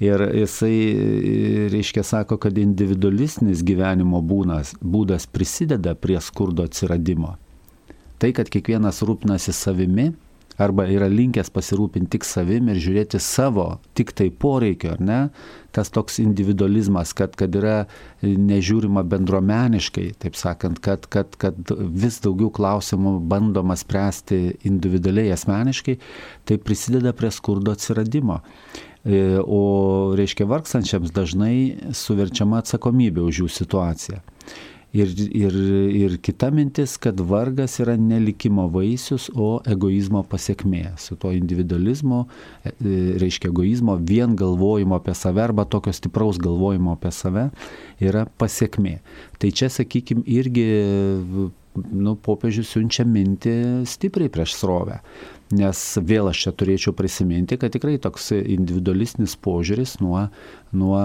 Ir 0.00 0.24
jisai, 0.40 0.78
reiškia, 1.74 2.06
sako, 2.08 2.38
kad 2.40 2.56
individualistinis 2.56 3.60
gyvenimo 3.68 4.22
būnas, 4.24 4.72
būdas 4.80 5.28
prisideda 5.28 5.92
prie 5.92 6.16
skurdo 6.24 6.64
atsiradimo. 6.64 7.34
Tai, 8.16 8.30
kad 8.32 8.48
kiekvienas 8.48 9.02
rūpnasi 9.04 9.52
savimi, 9.52 10.14
arba 10.60 10.86
yra 10.90 11.08
linkęs 11.10 11.50
pasirūpinti 11.54 12.14
tik 12.14 12.26
savim 12.28 12.68
ir 12.70 12.78
žiūrėti 12.82 13.20
savo, 13.22 13.78
tik 13.98 14.12
tai 14.16 14.28
poreikio, 14.30 14.94
ar 14.94 15.02
ne? 15.02 15.20
Tas 15.74 15.90
toks 15.90 16.20
individualizmas, 16.22 17.10
kad, 17.18 17.34
kad 17.38 17.54
yra 17.58 17.88
nežiūrima 18.22 19.02
bendromeniškai, 19.10 20.06
taip 20.22 20.38
sakant, 20.38 20.78
kad, 20.84 21.08
kad, 21.10 21.34
kad 21.40 21.74
vis 21.74 22.20
daugiau 22.22 22.52
klausimų 22.54 23.16
bandoma 23.30 23.74
spręsti 23.78 24.60
individualiai, 24.70 25.32
asmeniškai, 25.34 25.98
tai 26.46 26.60
prisideda 26.62 27.14
prie 27.16 27.32
skurdo 27.34 27.74
atsiradimo. 27.74 28.38
E, 29.04 29.40
o 29.42 30.14
reiškia 30.16 30.46
vargstančiams 30.48 31.10
dažnai 31.12 31.90
suverčiama 31.92 32.62
atsakomybė 32.62 33.26
už 33.26 33.42
jų 33.42 33.50
situaciją. 33.58 34.22
Ir, 34.94 35.10
ir, 35.34 35.54
ir 35.98 36.12
kita 36.22 36.52
mintis, 36.54 36.92
kad 37.02 37.18
vargas 37.18 37.80
yra 37.82 37.96
nelikimo 37.98 38.68
vaisius, 38.70 39.26
o 39.34 39.56
egoizmo 39.66 40.22
pasiekmė. 40.30 40.92
Su 41.02 41.18
to 41.18 41.32
individualizmu, 41.34 42.20
e, 42.62 42.70
e, 42.70 42.94
reiškia 43.18 43.50
egoizmo, 43.50 43.96
vien 43.98 44.36
galvojimo 44.38 44.94
apie 45.00 45.16
save 45.18 45.42
arba 45.42 45.66
tokio 45.66 45.90
stipraus 45.94 46.38
galvojimo 46.38 46.94
apie 46.94 47.10
save 47.10 47.48
yra 47.98 48.22
pasiekmė. 48.38 49.00
Tai 49.42 49.50
čia, 49.50 49.72
sakykime, 49.74 50.22
irgi 50.30 50.68
nu, 51.74 52.14
popiežius 52.14 52.70
siunčia 52.70 53.06
mintį 53.08 53.56
stipriai 53.90 54.30
prieš 54.32 54.54
srovę. 54.60 55.00
Nes 55.52 55.80
vėl 56.00 56.30
aš 56.30 56.46
čia 56.46 56.52
turėčiau 56.56 56.94
prisiminti, 56.96 57.58
kad 57.60 57.74
tikrai 57.74 57.98
toks 58.02 58.30
individualistinis 58.34 59.36
požiūris 59.44 59.98
nuo, 60.00 60.26
nuo 60.72 61.00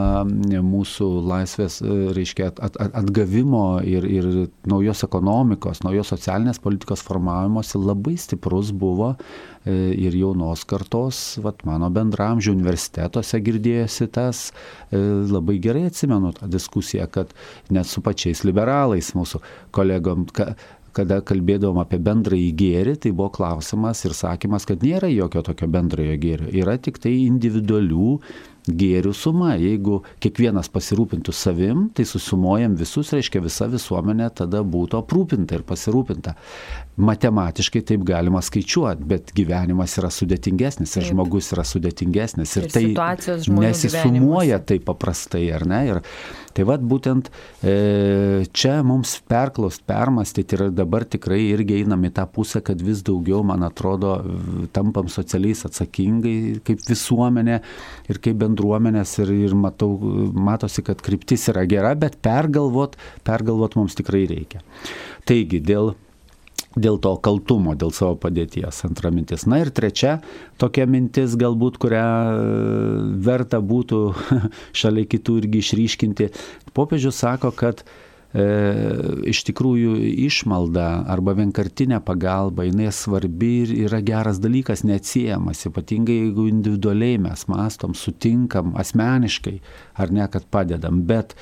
mūsų 0.65 1.07
laisvės, 1.27 1.79
reiškia, 2.15 2.49
at, 2.53 2.61
at, 2.79 2.95
atgavimo 3.01 3.81
ir, 3.83 4.07
ir 4.07 4.29
naujos 4.69 5.03
ekonomikos, 5.07 5.83
naujos 5.83 6.13
socialinės 6.13 6.61
politikos 6.63 7.03
formavimosi 7.05 7.81
labai 7.81 8.15
stiprus 8.21 8.71
buvo 8.71 9.11
e, 9.13 9.75
ir 10.07 10.15
jaunos 10.17 10.63
kartos, 10.69 11.21
vat, 11.43 11.65
mano 11.67 11.91
bendramžių 11.93 12.55
universitetuose 12.55 13.41
girdėjosi 13.43 14.09
tas, 14.15 14.49
e, 14.89 15.03
labai 15.29 15.59
gerai 15.61 15.85
atsimenu 15.91 16.33
tą 16.39 16.49
diskusiją, 16.51 17.09
kad 17.11 17.35
net 17.75 17.91
su 17.91 18.03
pačiais 18.05 18.45
liberalais 18.47 19.13
mūsų 19.17 19.43
kolegom, 19.75 20.29
ka, 20.33 20.53
kada 20.95 21.19
kalbėdavom 21.25 21.79
apie 21.81 21.99
bendrąjį 22.03 22.49
gėrį, 22.59 22.95
tai 23.03 23.11
buvo 23.15 23.29
klausimas 23.35 24.03
ir 24.07 24.15
sakymas, 24.17 24.67
kad 24.69 24.83
nėra 24.85 25.09
jokio 25.11 25.43
tokio 25.45 25.69
bendrojo 25.71 26.15
gėrio. 26.21 26.49
Yra 26.61 26.77
tik 26.81 26.99
tai 27.03 27.15
individualių 27.25 28.15
gėrių 28.67 29.13
suma. 29.15 29.53
Jeigu 29.59 30.01
kiekvienas 30.23 30.69
pasirūpintų 30.73 31.33
savim, 31.35 31.87
tai 31.95 32.05
susumuojam 32.09 32.75
visus, 32.79 33.13
reiškia 33.15 33.41
visa 33.45 33.69
visuomenė 33.71 34.29
tada 34.41 34.63
būtų 34.63 34.99
aprūpinta 35.01 35.59
ir 35.59 35.65
pasirūpinta. 35.67 36.35
Matematiškai 36.99 37.81
taip 37.87 38.03
galima 38.07 38.41
skaičiuoti, 38.43 39.05
bet 39.07 39.31
gyvenimas 39.37 39.95
yra 40.01 40.11
sudėtingesnis 40.11 40.97
ir 40.97 41.05
taip. 41.05 41.13
žmogus 41.13 41.53
yra 41.55 41.63
sudėtingesnis 41.67 42.57
ir, 42.59 42.67
ir 42.67 42.75
tai 42.75 43.47
nesisumuoja 43.55 44.59
taip 44.67 44.83
paprastai, 44.89 45.45
ar 45.55 45.65
ne? 45.69 45.79
Ir 45.87 46.01
tai 46.55 46.65
vad 46.67 46.83
būtent 46.83 47.29
e, 47.63 48.43
čia 48.51 48.79
mums 48.83 49.15
perklaust, 49.31 49.85
permastyti 49.87 50.57
ir 50.57 50.65
dabar 50.75 51.05
tikrai 51.07 51.39
irgi 51.53 51.79
einam 51.79 52.03
į 52.03 52.11
tą 52.17 52.25
pusę, 52.27 52.59
kad 52.65 52.81
vis 52.83 53.03
daugiau, 53.07 53.45
man 53.47 53.63
atrodo, 53.63 54.17
tampam 54.75 55.07
socialiais 55.11 55.63
atsakingai 55.69 56.59
kaip 56.67 56.83
visuomenė 56.89 57.61
ir 58.11 58.19
kaip 58.19 58.41
bendruomenė 58.41 58.48
bendruomenės 58.49 59.15
ir, 59.23 59.31
ir 59.47 59.55
matau, 59.57 59.93
matosi, 60.33 60.83
kad 60.85 61.01
kryptis 61.05 61.47
yra 61.53 61.65
gera, 61.69 61.95
bet 61.95 62.19
pergalvot, 62.25 62.97
pergalvot 63.27 63.77
mums 63.79 63.97
tikrai 63.99 64.25
reikia. 64.29 64.65
Taigi, 65.29 65.61
dėl 65.61 65.93
dėl 66.77 66.99
to 67.01 67.15
kaltumo, 67.23 67.73
dėl 67.77 67.91
savo 67.95 68.15
padėties. 68.21 68.83
Antra 68.85 69.09
mintis. 69.13 69.45
Na 69.49 69.61
ir 69.63 69.71
trečia 69.73 70.19
tokia 70.61 70.85
mintis, 70.89 71.35
galbūt, 71.39 71.79
kurią 71.81 72.05
verta 73.25 73.61
būtų 73.61 74.01
šalia 74.79 75.07
kitų 75.09 75.39
irgi 75.43 75.63
išryškinti. 75.63 76.29
Popiežius 76.77 77.19
sako, 77.23 77.51
kad 77.57 77.81
e, 77.81 78.08
iš 78.29 79.41
tikrųjų 79.47 79.95
išmalda 80.27 80.85
arba 81.09 81.33
vienkartinė 81.33 81.97
pagalba, 82.05 82.67
jinai 82.67 82.91
svarbi 82.93 83.63
ir 83.63 83.71
yra 83.87 84.03
geras 84.05 84.37
dalykas, 84.37 84.83
neatsiejamas, 84.85 85.65
ypatingai 85.65 86.19
jeigu 86.19 86.45
individualiai 86.51 87.17
mes 87.25 87.47
mastom, 87.49 87.95
sutinkam 87.97 88.75
asmeniškai 88.77 89.55
ar 89.97 90.13
ne, 90.13 90.27
kad 90.29 90.45
padedam, 90.45 91.01
bet 91.09 91.33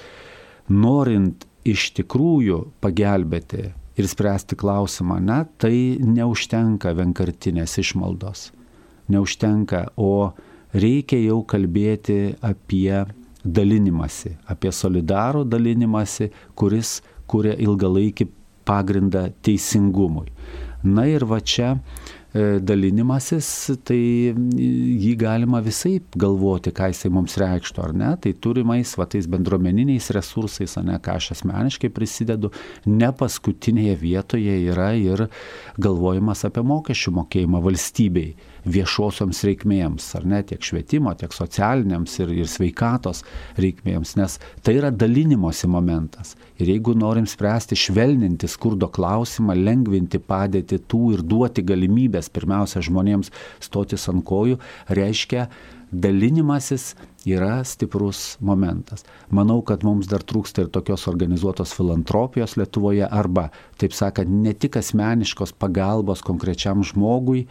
norint 0.71 1.43
iš 1.67 1.91
tikrųjų 1.99 2.63
pagelbėti 2.79 3.67
ir 3.97 4.07
spręsti 4.07 4.55
klausimą, 4.55 5.19
na, 5.19 5.41
tai 5.59 5.97
neužtenka 5.99 6.93
vienkartinės 6.95 7.75
išmaldos, 7.83 8.51
neužtenka, 9.11 9.89
o 9.99 10.31
reikia 10.71 11.19
jau 11.19 11.41
kalbėti 11.43 12.37
apie 12.39 13.03
dalinimąsi, 13.47 14.35
apie 14.51 14.71
solidarų 14.71 15.45
dalinimąsi, 15.47 16.29
kuris 16.55 16.99
kuria 17.27 17.55
ilgalaikį 17.59 18.29
pagrindą 18.67 19.29
teisingumui. 19.43 20.31
Na 20.83 21.07
ir 21.09 21.25
va 21.25 21.39
čia 21.41 21.71
e, 21.73 22.59
dalinimasis, 22.61 23.47
tai 23.87 23.97
jį 23.97 25.13
galima 25.19 25.59
visai 25.65 25.97
galvoti, 26.15 26.71
ką 26.75 26.91
jisai 26.91 27.11
mums 27.11 27.37
reikštų, 27.41 27.81
ar 27.83 27.95
ne, 27.97 28.11
tai 28.21 28.35
turimais, 28.37 28.93
va 28.99 29.07
tais 29.09 29.27
bendruomeniniais 29.31 30.11
resursais, 30.15 30.77
ne, 30.85 30.99
ką 31.03 31.17
aš 31.17 31.31
asmeniškai 31.37 31.89
prisidedu, 31.95 32.51
ne 32.85 33.09
paskutinėje 33.19 33.97
vietoje 34.03 34.59
yra 34.69 34.91
ir 34.99 35.25
galvojimas 35.81 36.45
apie 36.47 36.63
mokesčių 36.67 37.15
mokėjimą 37.21 37.63
valstybei 37.65 38.35
viešosioms 38.67 39.43
reikmėms, 39.47 40.09
ar 40.19 40.25
ne, 40.27 40.41
tiek 40.47 40.63
švietimo, 40.63 41.13
tiek 41.17 41.33
socialiniams 41.33 42.17
ir, 42.21 42.33
ir 42.43 42.49
sveikatos 42.51 43.23
reikmėms, 43.59 44.15
nes 44.19 44.37
tai 44.65 44.77
yra 44.79 44.91
dalinimosi 44.91 45.69
momentas. 45.71 46.35
Ir 46.61 46.71
jeigu 46.73 46.95
norim 46.97 47.27
spręsti, 47.29 47.77
švelninti 47.77 48.49
skurdo 48.51 48.89
klausimą, 48.93 49.55
lengvinti 49.57 50.19
padėti 50.19 50.81
tų 50.89 51.03
ir 51.15 51.25
duoti 51.25 51.63
galimybės 51.65 52.31
pirmiausia 52.33 52.83
žmonėms 52.85 53.31
stotis 53.63 54.07
ant 54.11 54.25
kojų, 54.27 54.59
reiškia, 54.89 55.47
dalinimasis 55.91 56.95
yra 57.27 57.63
stiprus 57.63 58.37
momentas. 58.39 59.05
Manau, 59.31 59.61
kad 59.63 59.83
mums 59.87 60.07
dar 60.11 60.23
trūksta 60.23 60.65
ir 60.65 60.71
tokios 60.71 61.07
organizuotos 61.07 61.73
filantropijos 61.75 62.57
Lietuvoje 62.59 63.07
arba, 63.07 63.49
taip 63.79 63.95
sakant, 63.95 64.31
ne 64.31 64.53
tik 64.53 64.79
asmeniškos 64.79 65.55
pagalbos 65.59 66.23
konkrečiam 66.25 66.83
žmogui, 66.87 67.45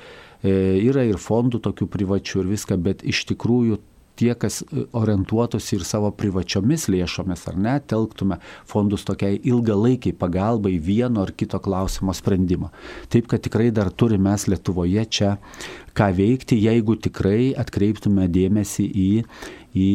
yra 0.47 1.05
ir 1.09 1.21
fondų 1.21 1.63
tokių 1.65 1.91
privačių 1.93 2.43
ir 2.43 2.51
viską, 2.55 2.81
bet 2.83 3.05
iš 3.07 3.25
tikrųjų 3.33 3.81
tie, 4.17 4.35
kas 4.35 4.63
e, 4.63 4.87
orientuotųsi 4.97 5.77
ir 5.77 5.85
savo 5.87 6.11
privačiomis 6.17 6.89
lėšomis, 6.93 7.45
ar 7.51 7.59
ne, 7.61 7.75
telktume 7.93 8.39
fondus 8.69 9.05
tokiai 9.09 9.39
ilgalaikiai 9.45 10.17
pagalbai 10.17 10.77
vieno 10.83 11.25
ar 11.27 11.33
kito 11.37 11.61
klausimo 11.63 12.15
sprendimo. 12.17 12.73
Taip, 13.13 13.29
kad 13.31 13.45
tikrai 13.45 13.71
dar 13.75 13.93
turime 13.93 14.25
mes 14.27 14.47
Lietuvoje 14.49 15.05
čia 15.13 15.37
ką 15.97 16.09
veikti, 16.17 16.59
jeigu 16.59 16.97
tikrai 16.99 17.53
atkreiptume 17.59 18.27
dėmesį 18.33 18.87
į, 18.87 19.11
į, 19.77 19.91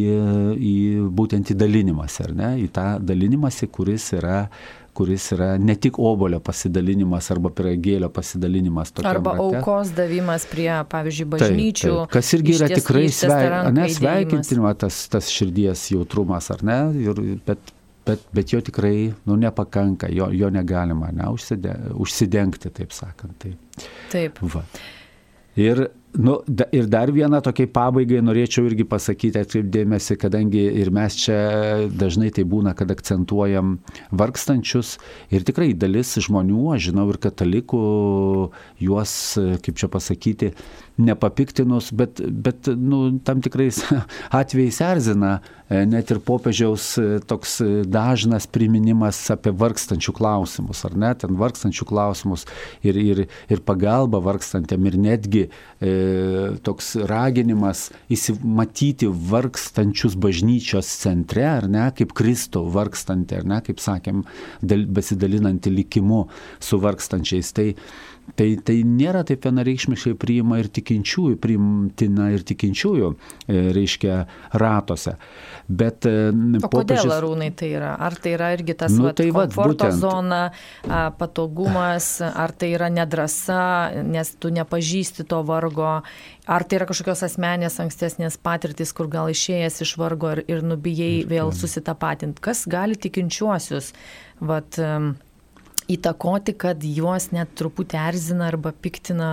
į 0.55 0.75
būtent 1.17 1.51
į 1.51 1.57
dalinimąsi, 1.59 2.21
ar 2.27 2.35
ne, 2.37 2.51
į 2.63 2.69
tą 2.75 2.85
dalinimąsi, 3.03 3.67
kuris 3.73 4.11
yra 4.15 4.45
kuris 4.93 5.31
yra 5.35 5.57
ne 5.57 5.75
tik 5.75 5.99
obolio 5.99 6.39
pasidalinimas 6.43 7.29
arba 7.33 7.51
piragėlio 7.55 8.09
pasidalinimas. 8.13 8.93
Arba 9.03 9.35
rate. 9.35 9.43
aukos 9.45 9.93
davimas 9.95 10.45
prie, 10.51 10.69
pavyzdžiui, 10.91 11.27
bažnyčių. 11.35 11.91
Taip, 11.91 11.99
taip. 12.01 12.15
Kas 12.15 12.31
irgi 12.37 12.55
yra 12.57 12.71
tikrai 12.71 13.05
sveikintina 13.11 14.73
tas, 14.79 15.03
tas 15.11 15.29
širdies 15.31 15.87
jautrumas, 15.93 16.49
ar 16.53 16.65
ne? 16.67 16.79
Ir, 17.01 17.23
bet, 17.47 17.73
bet, 18.07 18.25
bet 18.35 18.55
jo 18.55 18.61
tikrai 18.67 18.95
nu, 19.29 19.37
nepakanka, 19.39 20.11
jo, 20.11 20.31
jo 20.35 20.51
negalima 20.53 21.11
ne, 21.15 21.29
užside, 21.31 21.77
užsidengti, 21.95 22.73
taip 22.75 22.95
sakant. 22.95 23.37
Tai, 23.41 23.55
taip. 24.11 24.43
Va. 24.53 24.65
Ir 25.59 25.85
Nu, 26.13 26.43
da, 26.47 26.65
ir 26.71 26.85
dar 26.91 27.11
vieną 27.13 27.39
tokiai 27.45 27.69
pabaigai 27.71 28.19
norėčiau 28.25 28.65
irgi 28.67 28.83
pasakyti, 28.89 29.39
atkreipdėmėsi, 29.45 30.17
kadangi 30.19 30.65
ir 30.81 30.91
mes 30.91 31.15
čia 31.15 31.37
dažnai 31.87 32.33
tai 32.35 32.43
būna, 32.43 32.73
kad 32.75 32.91
akcentuojam 32.91 33.77
vargstančius. 34.11 34.97
Ir 35.31 35.47
tikrai 35.47 35.71
dalis 35.71 36.11
žmonių, 36.19 36.65
aš 36.75 36.89
žinau 36.89 37.07
ir 37.13 37.19
katalikų, 37.23 37.83
juos, 38.83 39.13
kaip 39.63 39.79
čia 39.79 39.87
pasakyti, 39.93 40.51
nepapiktinus, 40.99 41.91
bet, 41.95 42.19
bet 42.27 42.67
nu, 42.75 43.19
tam 43.23 43.41
tikrais 43.41 43.79
atvejais 44.41 44.81
erzina 44.83 45.31
e, 45.69 45.85
net 45.87 46.11
ir 46.11 46.19
popiežiaus 46.27 46.87
e, 46.99 47.07
toks 47.27 47.57
e, 47.63 47.69
dažnas 47.87 48.47
priminimas 48.51 49.19
apie 49.33 49.53
vargstančių 49.55 50.13
klausimus, 50.17 50.83
ar 50.87 50.97
ne, 50.99 51.13
ten 51.17 51.39
vargstančių 51.39 51.87
klausimus 51.89 52.45
ir, 52.83 52.99
ir, 52.99 53.23
ir 53.51 53.63
pagalba 53.65 54.21
vargstantėm 54.23 54.91
ir 54.91 54.99
netgi 55.07 55.47
e, 55.47 55.95
toks 56.65 56.93
raginimas 57.09 57.87
įsimatyti 58.11 59.09
vargstančius 59.31 60.17
bažnyčios 60.21 60.89
centre, 61.01 61.45
ar 61.47 61.67
ne, 61.71 61.87
kaip 61.97 62.13
Kristų 62.17 62.63
vargstantį, 62.73 63.41
ar 63.41 63.49
ne, 63.53 63.59
kaip 63.65 63.81
sakėm, 63.83 64.23
dal, 64.61 64.87
besidalinantį 64.99 65.75
likimu 65.79 66.23
su 66.61 66.81
vargstančiais. 66.81 67.51
Tai, 67.57 67.67
Tai, 68.37 68.47
tai 68.63 68.77
nėra 68.87 69.23
taip 69.27 69.43
vienareikšmiškai 69.43 70.13
priima 70.19 70.61
ir 70.61 70.69
tikinčiųjų, 70.71 71.37
priimtina 71.41 72.29
ir 72.31 72.45
tikinčiųjų, 72.47 73.09
e, 73.11 73.63
reiškia, 73.75 74.17
ratuose. 74.61 75.17
Bet 75.67 76.07
e, 76.07 76.29
o 76.31 76.69
popiežius... 76.71 77.03
kodėl 77.03 77.15
arūnai 77.17 77.49
tai 77.59 77.71
yra? 77.75 77.91
Ar 77.99 78.15
tai 78.15 78.35
yra 78.37 78.51
irgi 78.55 78.75
tas 78.79 78.95
nu, 78.95 79.09
vat, 79.09 79.17
tai 79.19 79.27
komforto 79.35 79.89
vat, 79.89 79.97
zona, 79.97 80.41
patogumas, 81.19 82.13
ar 82.23 82.55
tai 82.55 82.71
yra 82.77 82.91
nedrasa, 82.93 83.63
nes 84.07 84.31
tu 84.39 84.53
nepažįsti 84.53 85.27
to 85.27 85.41
vargo, 85.47 85.97
ar 86.47 86.67
tai 86.67 86.79
yra 86.79 86.87
kažkokios 86.89 87.25
asmenės 87.27 87.81
ankstesnės 87.83 88.39
patirtis, 88.41 88.95
kur 88.95 89.11
gal 89.11 89.31
išėjęs 89.33 89.81
iš 89.83 89.97
vargo 89.99 90.31
ir, 90.37 90.45
ir 90.47 90.63
nubijai 90.65 91.25
vėl 91.27 91.51
susitapatinti. 91.55 92.43
Kas 92.43 92.63
gali 92.69 92.95
tikinčiuosius? 92.95 93.91
Vat, 94.41 94.79
um, 94.81 95.13
įtakoti, 95.95 96.55
kad 96.57 96.83
juos 96.85 97.29
net 97.35 97.53
truputį 97.59 97.99
erzina 98.01 98.47
arba 98.51 98.71
piktina 98.71 99.29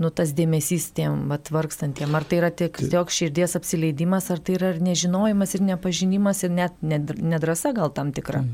nu, 0.00 0.10
tas 0.10 0.32
dėmesys 0.36 0.90
tiem 0.96 1.26
vat, 1.30 1.52
vargstantiem. 1.54 2.16
Ar 2.18 2.26
tai 2.28 2.40
yra 2.40 2.50
tik 2.54 2.80
tiesiog 2.80 3.12
širdies 3.14 3.56
apsileidimas, 3.58 4.30
ar 4.34 4.42
tai 4.42 4.58
yra 4.58 4.72
ir 4.74 4.82
nežinojimas, 4.84 5.54
ir 5.54 5.64
nepažinimas, 5.68 6.42
ir 6.46 6.54
net 6.56 6.76
nedrasa 6.82 7.74
gal 7.76 7.92
tam 7.94 8.12
tikra. 8.16 8.44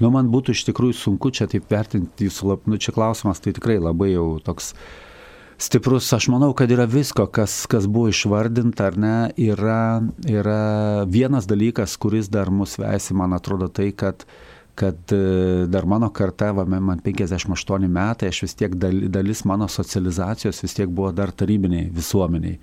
Nu, 0.00 0.10
man 0.14 0.32
būtų 0.32 0.56
iš 0.56 0.66
tikrųjų 0.70 0.98
sunku 0.98 1.32
čia 1.34 1.48
taip 1.50 1.70
vertinti 1.72 2.28
jūsų, 2.28 2.60
nu, 2.66 2.80
čia 2.82 2.94
klausimas 2.96 3.42
tai 3.42 3.54
tikrai 3.56 3.78
labai 3.82 4.14
jau 4.14 4.28
toks 4.44 4.72
Stiprus, 5.62 6.08
aš 6.10 6.26
manau, 6.32 6.48
kad 6.58 6.72
yra 6.74 6.88
visko, 6.90 7.22
kas, 7.30 7.68
kas 7.70 7.84
buvo 7.86 8.08
išvardinta, 8.10 8.88
ar 8.90 8.96
ne, 8.98 9.16
yra, 9.38 10.02
yra 10.26 11.04
vienas 11.06 11.46
dalykas, 11.46 11.94
kuris 12.02 12.26
dar 12.32 12.50
mus 12.50 12.74
veisi, 12.82 13.14
man 13.14 13.36
atrodo, 13.36 13.68
tai, 13.70 13.92
kad 13.94 14.24
kad 14.74 15.12
e, 15.12 15.66
dar 15.68 15.84
mano 15.84 16.10
karta, 16.10 16.52
va, 16.56 16.64
man 16.64 17.00
58 17.04 17.88
metai, 17.88 18.28
aš 18.32 18.42
vis 18.46 18.54
tiek 18.56 18.74
dalis 19.12 19.44
mano 19.48 19.68
socializacijos 19.68 20.62
vis 20.64 20.74
tiek 20.78 20.88
buvo 20.88 21.12
dar 21.12 21.32
tarybiniai 21.32 21.90
visuomeniai. 21.92 22.58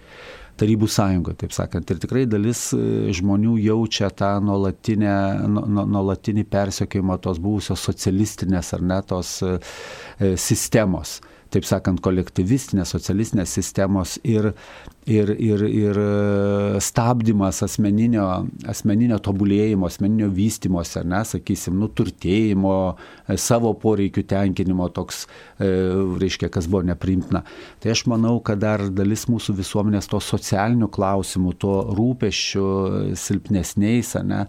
Tarybų 0.59 0.87
sąjungoje, 0.91 1.37
taip 1.39 1.53
sakant. 1.55 1.87
Ir 1.87 1.97
tikrai 2.03 2.25
dalis 2.27 2.73
e, 2.75 3.13
žmonių 3.15 3.55
jaučia 3.63 4.09
tą 4.11 4.41
nuolatinį 4.43 6.43
persekiojimą 6.51 7.15
tos 7.23 7.39
buvusios 7.39 7.79
socialistinės 7.87 8.73
ar 8.75 8.81
net 8.83 9.07
tos 9.13 9.37
e, 9.45 9.55
sistemos 10.35 11.21
taip 11.53 11.65
sakant, 11.65 12.01
kolektyvistinės, 12.05 12.91
socialistinės 12.93 13.53
sistemos 13.57 14.17
ir, 14.27 14.51
ir, 15.05 15.29
ir, 15.39 15.61
ir 15.61 15.97
e, 15.97 16.79
stabdymas 16.83 17.61
asmeninio, 17.65 18.25
asmeninio 18.69 19.19
tobulėjimo, 19.23 19.87
asmeninio 19.89 20.29
vystimosi, 20.33 20.99
ar 21.01 21.07
nesakysim, 21.09 21.77
nuturtėjimo, 21.81 22.75
e, 23.25 23.37
savo 23.39 23.73
poreikių 23.79 24.25
tenkinimo 24.29 24.89
toks, 24.93 25.25
e, 25.57 25.69
reiškia, 26.21 26.51
kas 26.53 26.69
buvo 26.69 26.83
neprimtina. 26.89 27.43
Tai 27.79 27.93
aš 27.95 28.05
manau, 28.11 28.37
kad 28.43 28.61
dar 28.61 28.85
dalis 28.93 29.27
mūsų 29.31 29.57
visuomenės 29.59 30.11
to 30.11 30.21
socialinių 30.23 30.91
klausimų, 30.93 31.55
to 31.63 31.73
rūpeščių 31.97 32.67
silpnesniais, 33.19 34.15
ne, 34.27 34.45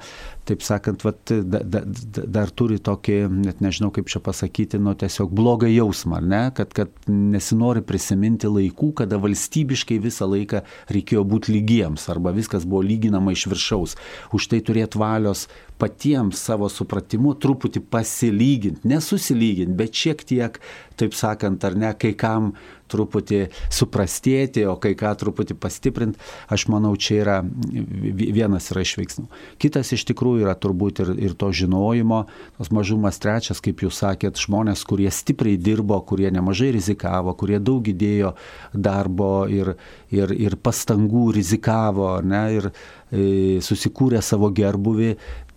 taip 0.51 0.65
sakant, 0.67 1.05
vat, 1.07 1.31
da, 1.31 1.61
da, 1.63 1.83
dar 2.27 2.51
turi 2.51 2.81
tokį, 2.83 3.19
net 3.45 3.61
nežinau 3.63 3.93
kaip 3.95 4.09
čia 4.11 4.23
pasakyti, 4.25 4.81
nu 4.83 4.97
tiesiog 4.99 5.31
blogą 5.37 5.69
jausmą, 5.71 6.19
ne? 6.25 6.43
kad, 6.57 6.73
kad 6.75 6.91
nesinori 7.07 7.85
prisiminti 7.87 8.51
laikų, 8.51 8.91
kada 9.03 9.21
valstybiškai 9.23 10.01
visą 10.03 10.27
laiką 10.31 10.50
reikėjo 10.93 11.25
būti 11.29 11.55
lygiems 11.55 12.09
arba 12.13 12.35
viskas 12.37 12.67
buvo 12.69 12.83
lyginama 12.87 13.35
iš 13.35 13.47
viršaus. 13.53 13.97
Už 14.37 14.51
tai 14.51 14.61
turėti 14.65 15.01
valios 15.01 15.47
patiems 15.81 16.43
savo 16.45 16.69
supratimu 16.69 17.35
truputį 17.41 17.83
pasilyginti, 17.93 18.89
nesusilyginti, 18.91 19.77
bet 19.79 19.97
šiek 19.97 20.27
tiek, 20.29 20.61
taip 21.01 21.17
sakant, 21.17 21.65
ar 21.65 21.79
ne, 21.79 21.95
kai 21.97 22.13
kam 22.19 22.53
truputį 22.91 23.41
suprastėti, 23.73 24.65
o 24.69 24.77
kai 24.81 24.93
ką 24.99 25.13
truputį 25.21 25.57
pastiprinti, 25.61 26.21
aš 26.53 26.67
manau, 26.73 26.93
čia 27.01 27.21
yra 27.23 27.37
vienas 27.43 28.71
yra 28.75 28.85
iš 28.85 28.97
veiksmų. 29.01 29.27
Kitas 29.63 29.93
iš 29.97 30.07
tikrųjų 30.11 30.45
yra 30.47 30.57
turbūt 30.59 31.03
ir, 31.05 31.13
ir 31.31 31.37
to 31.39 31.51
žinojimo, 31.55 32.23
tas 32.59 32.73
mažumas 32.75 33.21
trečias, 33.23 33.63
kaip 33.65 33.85
jūs 33.85 34.03
sakėt, 34.03 34.41
žmonės, 34.41 34.85
kurie 34.89 35.11
stipriai 35.15 35.59
dirbo, 35.61 36.01
kurie 36.07 36.31
nemažai 36.35 36.73
rizikavo, 36.77 37.35
kurie 37.39 37.61
daug 37.63 37.87
įdėjo 37.87 38.35
darbo 38.75 39.47
ir, 39.51 39.75
ir, 40.15 40.35
ir 40.35 40.59
pastangų 40.61 41.31
rizikavo, 41.39 42.17
ne, 42.27 42.43
ir 42.59 42.71
e, 42.71 43.61
susikūrė 43.65 44.23
savo 44.25 44.51
gerbuvį, 44.55 45.15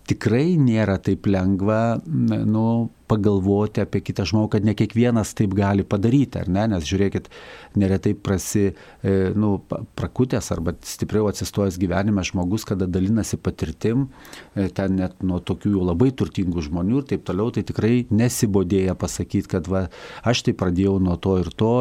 tikrai 0.08 0.54
nėra 0.60 0.98
taip 1.02 1.26
lengva, 1.30 1.98
nu, 2.04 2.66
pagalvoti 3.10 3.82
apie 3.84 4.00
kitą 4.04 4.26
žmogų, 4.28 4.54
kad 4.56 4.66
ne 4.66 4.74
kiekvienas 4.76 5.34
taip 5.36 5.54
gali 5.56 5.84
padaryti, 5.86 6.40
ar 6.40 6.50
ne? 6.52 6.66
Nes 6.74 6.86
žiūrėkit, 6.88 7.28
neretai 7.80 8.14
prasi, 8.16 8.70
e, 9.02 9.14
nu, 9.36 9.56
prakutęs 9.98 10.50
arba 10.54 10.74
stipriau 10.86 11.28
atsistojęs 11.30 11.78
gyvenime 11.80 12.24
žmogus, 12.24 12.64
kada 12.68 12.88
dalinasi 12.90 13.38
patirtim, 13.40 14.08
e, 14.54 14.68
ten 14.68 14.96
net 15.00 15.22
nuo 15.22 15.40
tokių 15.40 15.84
labai 15.90 16.10
turtingų 16.16 16.64
žmonių 16.68 17.02
ir 17.02 17.08
taip 17.12 17.26
toliau, 17.28 17.52
tai 17.54 17.64
tikrai 17.66 18.06
nesibodėja 18.10 18.96
pasakyti, 18.98 19.50
kad 19.52 19.68
va, 19.70 19.86
aš 20.24 20.44
tai 20.48 20.56
pradėjau 20.56 20.96
nuo 21.02 21.16
to 21.16 21.36
ir 21.42 21.50
to 21.52 21.74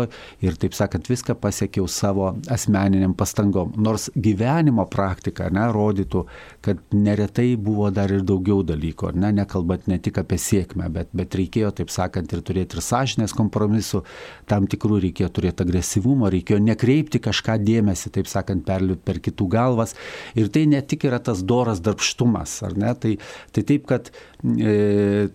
ir 0.43 0.59
taip 0.59 0.75
sakant, 0.77 1.07
viską 1.09 1.37
pasiekiau 1.39 1.87
savo 1.87 2.33
asmeniniam 2.51 3.15
pastangom. 3.17 3.73
Nors 3.77 4.09
gyvenimo 4.15 4.85
praktika, 4.91 5.49
ne, 5.53 5.69
rodytų, 5.73 6.25
kad 6.65 6.81
neretai 6.93 7.53
buvo 7.55 7.89
dar 7.93 8.11
ir 8.11 8.25
daugiau 8.27 8.63
dalykų, 8.65 9.13
ne, 9.15 9.31
nekalbant 9.39 9.87
ne 9.87 9.99
tik 10.03 10.19
apie 10.21 10.39
sėkmę, 10.41 10.89
bet, 10.93 11.12
bet 11.13 11.37
reikėjo, 11.37 11.71
taip 11.77 11.91
sakant, 11.93 12.31
ir 12.33 12.41
turėti 12.45 12.77
ir 12.77 12.83
sąžinės 12.83 13.35
kompromisų, 13.37 14.03
tam 14.49 14.67
tikrų 14.69 14.99
reikėjo 15.07 15.29
turėti 15.33 15.65
agresyvumo, 15.65 16.29
reikėjo 16.33 16.59
nekreipti 16.63 17.21
kažką 17.23 17.59
dėmesį, 17.63 18.13
taip 18.17 18.31
sakant, 18.31 18.65
perliūti 18.67 19.05
per 19.05 19.21
kitų 19.23 19.47
galvas. 19.53 19.95
Ir 20.39 20.49
tai 20.53 20.65
ne 20.69 20.81
tik 20.81 21.05
yra 21.09 21.21
tas 21.23 21.43
doras 21.45 21.83
darbštumas, 21.83 22.57
ar 22.65 22.77
ne? 22.79 22.93
Tai, 22.97 23.13
tai 23.53 23.65
taip, 23.69 23.85
kad 23.89 24.09
e, 24.43 25.29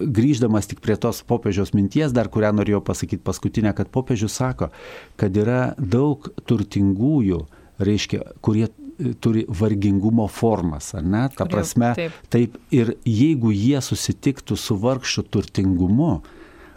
grįždamas 0.00 0.68
tik 0.70 0.82
prie 0.84 0.98
tos 1.00 1.22
popiežiaus 1.26 1.72
minties, 1.76 2.12
dar 2.14 2.30
kurią 2.32 2.52
norėjau 2.58 2.82
pasakyti 2.84 3.24
paskutinę, 3.24 3.72
kad 3.76 3.90
popiežius 3.92 4.36
sako, 4.38 4.70
kad 5.20 5.36
yra 5.36 5.72
daug 5.78 6.28
turtingųjų, 6.48 7.42
reiškia, 7.82 8.22
kurie 8.44 8.68
turi 9.22 9.46
vargingumo 9.48 10.28
formas, 10.28 10.92
ar 10.98 11.06
ne? 11.06 11.24
Ta 11.36 11.46
prasme, 11.50 11.94
taip. 11.98 12.20
taip. 12.32 12.60
Ir 12.74 12.94
jeigu 13.08 13.52
jie 13.54 13.80
susitiktų 13.84 14.58
su 14.58 14.78
vargšų 14.80 15.26
turtingumu, 15.32 16.14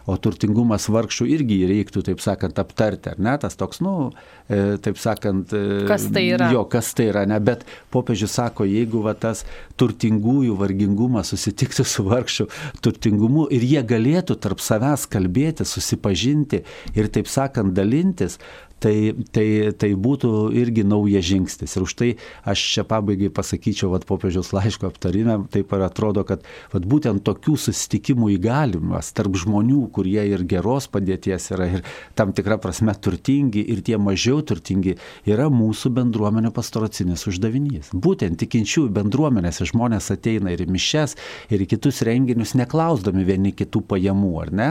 o 0.06 0.14
turtingumas 0.22 0.86
vargšų 0.92 1.26
irgi 1.34 1.58
reiktų, 1.66 2.04
taip 2.06 2.20
sakant, 2.22 2.58
aptarti, 2.62 3.10
ar 3.10 3.20
ne, 3.22 3.34
tas 3.42 3.58
toks, 3.58 3.80
nu, 3.82 4.12
e, 4.46 4.76
taip 4.82 5.00
sakant, 5.02 5.50
e, 5.50 5.82
kas 5.88 6.06
tai 6.14 6.22
yra? 6.30 6.50
Jo, 6.54 6.62
kas 6.70 6.92
tai 6.96 7.08
yra, 7.10 7.24
ne, 7.26 7.38
bet 7.42 7.64
popiežius 7.94 8.36
sako, 8.38 8.68
jeigu 8.70 9.02
va 9.02 9.16
tas 9.18 9.42
turtingųjų 9.80 10.54
vargingumas 10.60 11.32
susitiktų 11.34 11.86
su 11.86 12.06
vargšų 12.06 12.46
turtingumu 12.86 13.48
ir 13.54 13.66
jie 13.66 13.82
galėtų 13.94 14.38
tarp 14.46 14.62
savęs 14.62 15.08
kalbėti, 15.10 15.66
susipažinti 15.66 16.62
ir, 16.94 17.10
taip 17.10 17.26
sakant, 17.30 17.74
dalintis, 17.74 18.38
tai, 18.82 19.14
tai, 19.32 19.46
tai 19.78 19.90
būtų 19.96 20.30
irgi 20.56 20.84
naujas 20.86 21.24
žingsnis. 21.26 21.76
Ir 21.76 21.86
už 21.86 21.94
tai 21.96 22.10
aš 22.46 22.62
čia 22.74 22.84
pabaigai 22.88 23.30
pasakyčiau, 23.34 23.90
vad 23.94 24.06
popiežiaus 24.08 24.52
laiško 24.54 24.90
aptarime, 24.90 25.38
taip 25.52 25.72
ir 25.72 25.84
atrodo, 25.86 26.24
kad 26.28 26.44
vat, 26.72 26.86
būtent 26.86 27.24
tokių 27.26 27.56
susitikimų 27.66 28.34
įgalimas 28.36 29.12
tarp 29.16 29.38
žmonių, 29.40 29.86
kurie 29.96 30.20
ir 30.28 30.44
geros 30.48 30.88
padėties 30.92 31.50
yra, 31.56 31.70
ir 31.78 31.86
tam 32.18 32.34
tikrą 32.36 32.60
prasme 32.62 32.94
turtingi, 32.94 33.64
ir 33.72 33.82
tie 33.86 33.98
mažiau 34.00 34.42
turtingi, 34.46 34.96
yra 35.28 35.48
mūsų 35.52 35.92
bendruomenio 35.96 36.52
pastoracinis 36.54 37.26
uždavinys. 37.30 37.92
Būtent 37.96 38.38
tikinčiųjų 38.42 38.92
bendruomenėse 38.96 39.68
žmonės 39.72 40.10
ateina 40.14 40.52
ir 40.52 40.66
į 40.66 40.68
mišes, 40.76 41.16
ir 41.50 41.64
į 41.64 41.70
kitus 41.74 42.02
renginius, 42.06 42.54
neklausdami 42.58 43.24
vieni 43.26 43.54
kitų 43.56 43.82
pajamų, 43.88 44.32
ar 44.44 44.52
ne? 44.52 44.70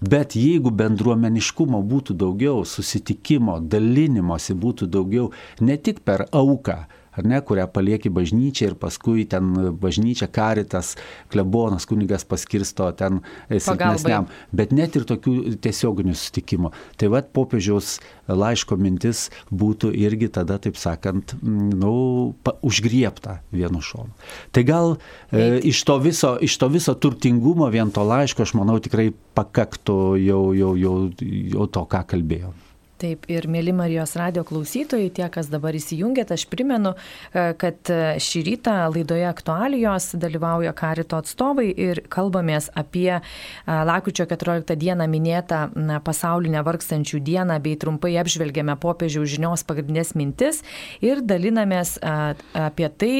Bet 0.00 0.36
jeigu 0.38 0.72
bendruomeniškumo 0.74 1.82
būtų 1.92 2.16
daugiau, 2.18 2.62
susitikimų, 2.68 3.41
atleidimo, 3.42 3.60
dalinimosi 3.60 4.54
būtų 4.54 4.88
daugiau 4.90 5.30
ne 5.60 5.76
tik 5.76 6.02
per 6.04 6.26
auką, 6.32 6.86
ar 7.12 7.26
ne, 7.28 7.40
kurią 7.44 7.66
palieki 7.68 8.08
bažnyčiai 8.08 8.70
ir 8.70 8.74
paskui 8.80 9.26
ten 9.28 9.52
bažnyčia, 9.76 10.30
karitas, 10.32 10.96
klebonas, 11.28 11.84
kunigas 11.84 12.24
paskirsto 12.24 12.90
ten 12.96 13.20
silpnesniam, 13.50 14.28
bet 14.50 14.72
net 14.72 14.96
ir 14.96 15.04
tokių 15.04 15.58
tiesioginių 15.60 16.14
susitikimų. 16.16 16.72
Tai 16.96 17.10
vad 17.12 17.28
popiežiaus 17.36 17.98
laiško 18.32 18.78
mintis 18.80 19.26
būtų 19.52 19.92
irgi 19.92 20.30
tada, 20.32 20.56
taip 20.56 20.80
sakant, 20.80 21.36
nu, 21.42 22.32
pa, 22.42 22.56
užgriepta 22.64 23.42
vienu 23.52 23.82
šonu. 23.84 24.16
Tai 24.52 24.64
gal 24.64 24.96
e, 25.28 25.60
iš, 25.68 25.84
to 25.84 25.98
viso, 26.00 26.38
iš 26.40 26.56
to 26.56 26.72
viso 26.72 26.96
turtingumo 26.96 27.68
vien 27.68 27.92
to 27.92 28.08
laiško, 28.08 28.46
aš 28.46 28.56
manau, 28.56 28.80
tikrai 28.80 29.10
pakaktų 29.36 30.16
jau, 30.22 30.42
jau, 30.56 30.76
jau, 30.80 30.98
jau 31.20 31.72
to, 31.76 31.88
ką 31.92 32.06
kalbėjome. 32.08 32.71
Taip, 33.02 33.24
ir 33.26 33.48
mėly 33.50 33.72
Marijos 33.74 34.12
radio 34.14 34.44
klausytojai, 34.46 35.08
tie, 35.10 35.24
kas 35.32 35.48
dabar 35.50 35.74
įsijungėt, 35.74 36.30
aš 36.36 36.44
primenu, 36.46 36.92
e, 37.34 37.48
kad 37.58 37.90
e, 37.90 37.96
šį 38.22 38.42
rytą 38.46 38.74
laidoje 38.92 39.24
aktualijos 39.26 40.12
dalyvauja 40.22 40.70
karito 40.78 41.18
atstovai 41.18 41.64
ir 41.72 42.04
kalbamės 42.12 42.68
apie 42.78 43.08
e, 43.16 43.22
lakučio 43.66 44.28
14 44.30 44.76
dieną 44.78 45.08
minėtą 45.10 45.64
pasaulinę 46.06 46.62
vargstančių 46.62 47.18
dieną, 47.26 47.56
bei 47.64 47.74
trumpai 47.74 48.12
apžvelgėme 48.22 48.78
popiežiaus 48.78 49.34
žinios 49.34 49.66
pagrindinės 49.66 50.14
mintis 50.14 50.62
ir 51.02 51.24
dalinamės 51.26 51.96
apie 52.02 52.86
tai, 52.86 53.12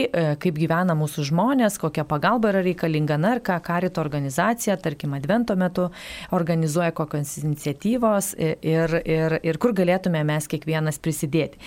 kaip 0.43 0.59
gyvena 0.61 0.95
mūsų 0.99 1.27
žmonės, 1.33 1.81
kokia 1.83 2.05
pagalba 2.07 2.53
yra 2.53 2.63
reikalinga, 2.63 3.19
na 3.19 3.35
ir 3.37 3.43
ką 3.43 3.59
karito 3.65 4.03
organizacija, 4.05 4.79
tarkim, 4.79 5.17
advento 5.19 5.57
metu 5.59 5.89
organizuoja 6.31 6.93
kokios 6.95 7.35
iniciatyvos 7.43 8.33
ir, 8.39 8.99
ir, 9.03 9.39
ir 9.43 9.61
kur 9.63 9.72
kur 9.73 9.81
galėtume 9.81 10.23
mes 10.25 10.49
kiekvienas 10.49 11.01
prisidėti. 11.03 11.59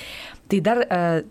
Tai 0.45 0.59
dar 0.61 0.83
uh, 0.85 1.23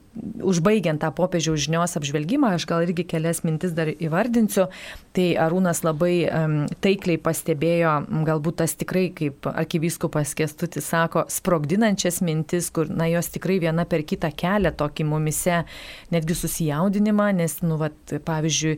užbaigiant 0.43 0.99
tą 0.99 1.13
popiežiaus 1.15 1.63
žinios 1.63 1.95
apžvelgimą, 1.95 2.57
aš 2.57 2.65
gal 2.67 2.83
irgi 2.83 3.05
kelias 3.07 3.45
mintis 3.47 3.71
dar 3.71 3.87
įvardinsiu. 3.93 4.67
Tai 5.15 5.27
Arūnas 5.39 5.85
labai 5.87 6.27
um, 6.27 6.57
taikliai 6.83 7.21
pastebėjo, 7.23 7.93
galbūt 8.27 8.59
tas 8.59 8.75
tikrai, 8.75 9.05
kaip 9.15 9.47
arkivyskupas 9.47 10.35
Kestutis 10.35 10.91
sako, 10.91 11.29
sprogdinančias 11.31 12.19
mintis, 12.27 12.73
kur, 12.75 12.91
na, 12.91 13.07
jos 13.13 13.31
tikrai 13.37 13.61
viena 13.63 13.87
per 13.87 14.03
kitą 14.03 14.33
kelia 14.35 14.75
tokį 14.75 15.07
mumise 15.07 15.63
netgi 16.11 16.35
susijaudinimą, 16.41 17.31
nes, 17.39 17.61
nu, 17.63 17.79
vat, 17.79 18.17
pavyzdžiui, 18.27 18.75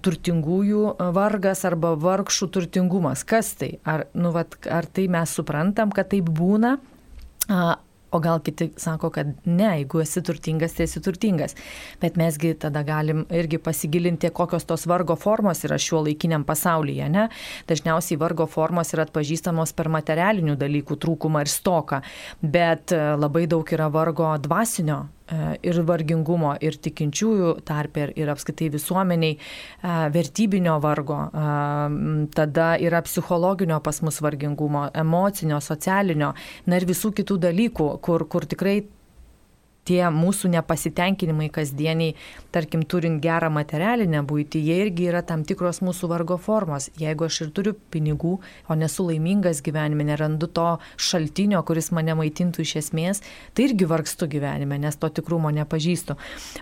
turtingųjų 0.00 0.94
vargas 1.12 1.66
arba 1.68 1.92
vargšų 2.00 2.48
turtingumas. 2.56 3.20
Kas 3.28 3.52
tai? 3.60 3.74
Ar, 3.84 4.08
nu, 4.16 4.32
vat, 4.32 4.56
ar 4.64 4.88
tai 4.88 5.10
mes 5.12 5.36
suprantam, 5.36 5.92
kad 5.92 6.08
taip 6.16 6.32
būna? 6.32 6.78
O 8.14 8.20
gal 8.22 8.38
kiti 8.46 8.68
sako, 8.78 9.08
kad 9.10 9.32
ne, 9.44 9.66
jeigu 9.80 9.98
esi 9.98 10.20
turtingas, 10.22 10.76
tai 10.76 10.84
esi 10.86 11.00
turtingas. 11.02 11.56
Bet 11.98 12.14
mesgi 12.14 12.52
tada 12.62 12.84
galim 12.86 13.24
irgi 13.34 13.58
pasigilinti, 13.58 14.30
kokios 14.30 14.68
tos 14.70 14.86
vargo 14.86 15.16
formos 15.18 15.64
yra 15.66 15.80
šiuo 15.82 16.04
laikiniam 16.06 16.44
pasaulyje. 16.46 17.08
Ne? 17.10 17.26
Dažniausiai 17.66 18.20
vargo 18.22 18.46
formos 18.46 18.94
yra 18.94 19.08
atpažįstamos 19.08 19.74
per 19.74 19.90
materialinių 19.90 20.54
dalykų 20.60 21.00
trūkumą 21.02 21.42
ir 21.42 21.50
stoką, 21.50 22.04
bet 22.54 22.94
e, 22.94 23.02
labai 23.18 23.48
daug 23.50 23.74
yra 23.74 23.90
vargo 23.90 24.30
dvasinio 24.46 25.00
ir 25.64 25.78
vargingumo, 25.88 26.52
ir 26.60 26.76
tikinčiųjų 26.84 27.52
tarpe, 27.64 28.10
ir 28.20 28.28
apskaitai 28.28 28.68
visuomeniai, 28.74 29.36
e, 29.38 29.94
vertybinio 30.12 30.76
vargo, 30.84 31.20
e, 31.30 32.26
tada 32.34 32.74
yra 32.80 33.00
psichologinio 33.06 33.80
pas 33.80 34.02
mus 34.04 34.20
vargingumo, 34.20 34.90
emocinio, 34.94 35.60
socialinio, 35.64 36.34
na 36.66 36.76
ir 36.76 36.84
visų 36.84 37.14
kitų 37.16 37.38
dalykų, 37.48 37.88
kur, 38.04 38.26
kur 38.28 38.44
tikrai 38.44 38.82
tie 39.88 40.00
mūsų 40.12 40.50
nepasitenkinimai 40.54 41.48
kasdieniai, 41.52 42.14
tarkim, 42.54 42.84
turint 42.88 43.20
gerą 43.24 43.50
materialinę 43.54 44.22
būtį, 44.26 44.62
jie 44.68 44.78
irgi 44.86 45.08
yra 45.10 45.22
tam 45.26 45.44
tikros 45.46 45.82
mūsų 45.84 46.10
vargo 46.12 46.38
formos. 46.40 46.90
Jeigu 47.00 47.28
aš 47.28 47.40
ir 47.46 47.52
turiu 47.56 47.74
pinigų, 47.94 48.36
o 48.68 48.78
nesu 48.78 49.06
laimingas 49.08 49.62
gyvenime, 49.64 50.06
nerandu 50.08 50.48
to 50.48 50.68
šaltinio, 50.96 51.62
kuris 51.66 51.90
mane 51.96 52.16
maitintų 52.18 52.64
iš 52.64 52.76
esmės, 52.84 53.22
tai 53.54 53.68
irgi 53.68 53.88
vargstu 53.90 54.28
gyvenime, 54.30 54.78
nes 54.80 54.98
to 55.00 55.10
tikrumo 55.12 55.52
nepažįstu. 55.54 56.16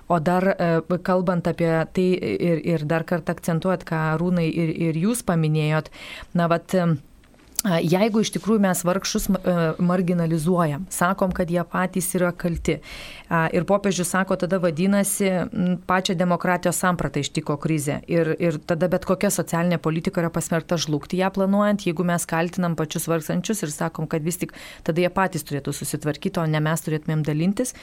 O 0.09 0.19
dar 0.21 0.49
e, 0.53 0.73
kalbant 1.07 1.49
apie 1.51 1.71
tai 1.95 2.09
ir, 2.19 2.61
ir 2.75 2.87
dar 2.89 3.07
kartą 3.09 3.37
akcentuot, 3.37 3.87
ką 3.89 4.03
Rūnai 4.21 4.49
ir, 4.51 4.75
ir 4.91 4.99
jūs 4.99 5.25
paminėjot, 5.27 5.89
na, 6.39 6.49
vat, 6.51 6.75
Jeigu 7.63 8.25
iš 8.25 8.33
tikrųjų 8.35 8.59
mes 8.65 8.81
vargšus 8.83 9.29
e, 9.31 9.53
marginalizuojam, 9.79 10.89
sakom, 10.91 11.31
kad 11.35 11.51
jie 11.51 11.63
patys 11.63 12.09
yra 12.19 12.33
kalti 12.35 12.81
ir 13.55 13.65
popiežius 13.69 14.11
sako, 14.13 14.37
tada 14.37 14.59
vadinasi 14.61 15.31
pačią 15.89 16.17
demokratijos 16.19 16.81
sampratą 16.83 17.23
ištiko 17.23 17.55
krizė 17.63 18.01
ir, 18.11 18.35
ir 18.43 18.59
tada 18.67 18.91
bet 18.93 19.07
kokia 19.09 19.31
socialinė 19.33 19.79
politika 19.83 20.21
yra 20.25 20.33
pasmerta 20.35 20.77
žlugti 20.77 21.23
ją 21.23 21.31
planuojant, 21.33 21.87
jeigu 21.87 22.05
mes 22.09 22.27
kaltinam 22.29 22.75
pačius 22.77 23.07
vargstančius 23.09 23.63
ir 23.63 23.73
sakom, 23.73 24.11
kad 24.11 24.27
vis 24.27 24.43
tik 24.43 24.57
tada 24.85 25.05
jie 25.05 25.13
patys 25.15 25.47
turėtų 25.47 25.73
susitvarkyti, 25.79 26.43
o 26.43 26.49
ne 26.51 26.61
mes 26.61 26.85
turėtumėm 26.85 27.23
dalintis. 27.25 27.77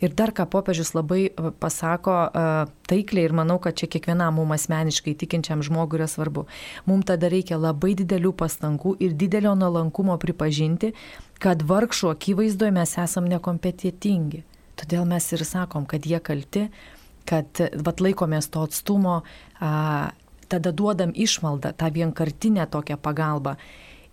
Ir 0.00 0.14
dar 0.16 0.32
ką 0.32 0.46
popiežius 0.48 0.94
labai 0.96 1.26
e, 1.28 1.50
pasako 1.60 2.12
uh, 2.24 2.70
taikliai 2.88 3.26
ir 3.28 3.34
manau, 3.36 3.58
kad 3.60 3.76
čia 3.76 3.88
kiekvienam 3.92 4.38
mums 4.40 4.62
asmeniškai 4.62 5.12
tikinčiam 5.20 5.60
žmogui 5.64 5.98
yra 6.00 6.06
svarbu. 6.08 6.46
Mums 6.88 7.08
tada 7.10 7.28
reikia 7.32 7.58
labai 7.60 7.92
didelių 7.98 8.32
pastangų 8.40 8.94
ir 9.04 9.12
didelio 9.20 9.52
nuolankumo 9.60 10.16
pripažinti, 10.22 10.94
kad 11.40 11.64
vargšų 11.68 12.14
akivaizdoje 12.14 12.72
mes 12.76 12.96
esam 13.02 13.28
nekompetitingi. 13.28 14.40
Todėl 14.80 15.04
mes 15.08 15.26
ir 15.36 15.44
sakom, 15.44 15.84
kad 15.84 16.08
jie 16.08 16.20
kalti, 16.24 16.70
kad 17.28 17.60
vat, 17.84 18.00
laikomės 18.00 18.48
to 18.52 18.64
atstumo, 18.64 19.20
a, 19.60 19.72
tada 20.50 20.72
duodam 20.72 21.12
išmaldą, 21.14 21.74
tą 21.76 21.90
vienkartinę 21.92 22.64
tokią 22.72 22.96
pagalbą. 22.96 23.54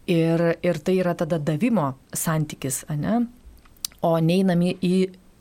Ir, 0.08 0.44
ir 0.64 0.80
tai 0.84 1.00
yra 1.02 1.16
tada 1.20 1.40
davimo 1.40 1.94
santykis, 2.16 2.84
ne? 2.96 3.26
o 4.06 4.14
neinami 4.24 4.76
į 4.84 4.94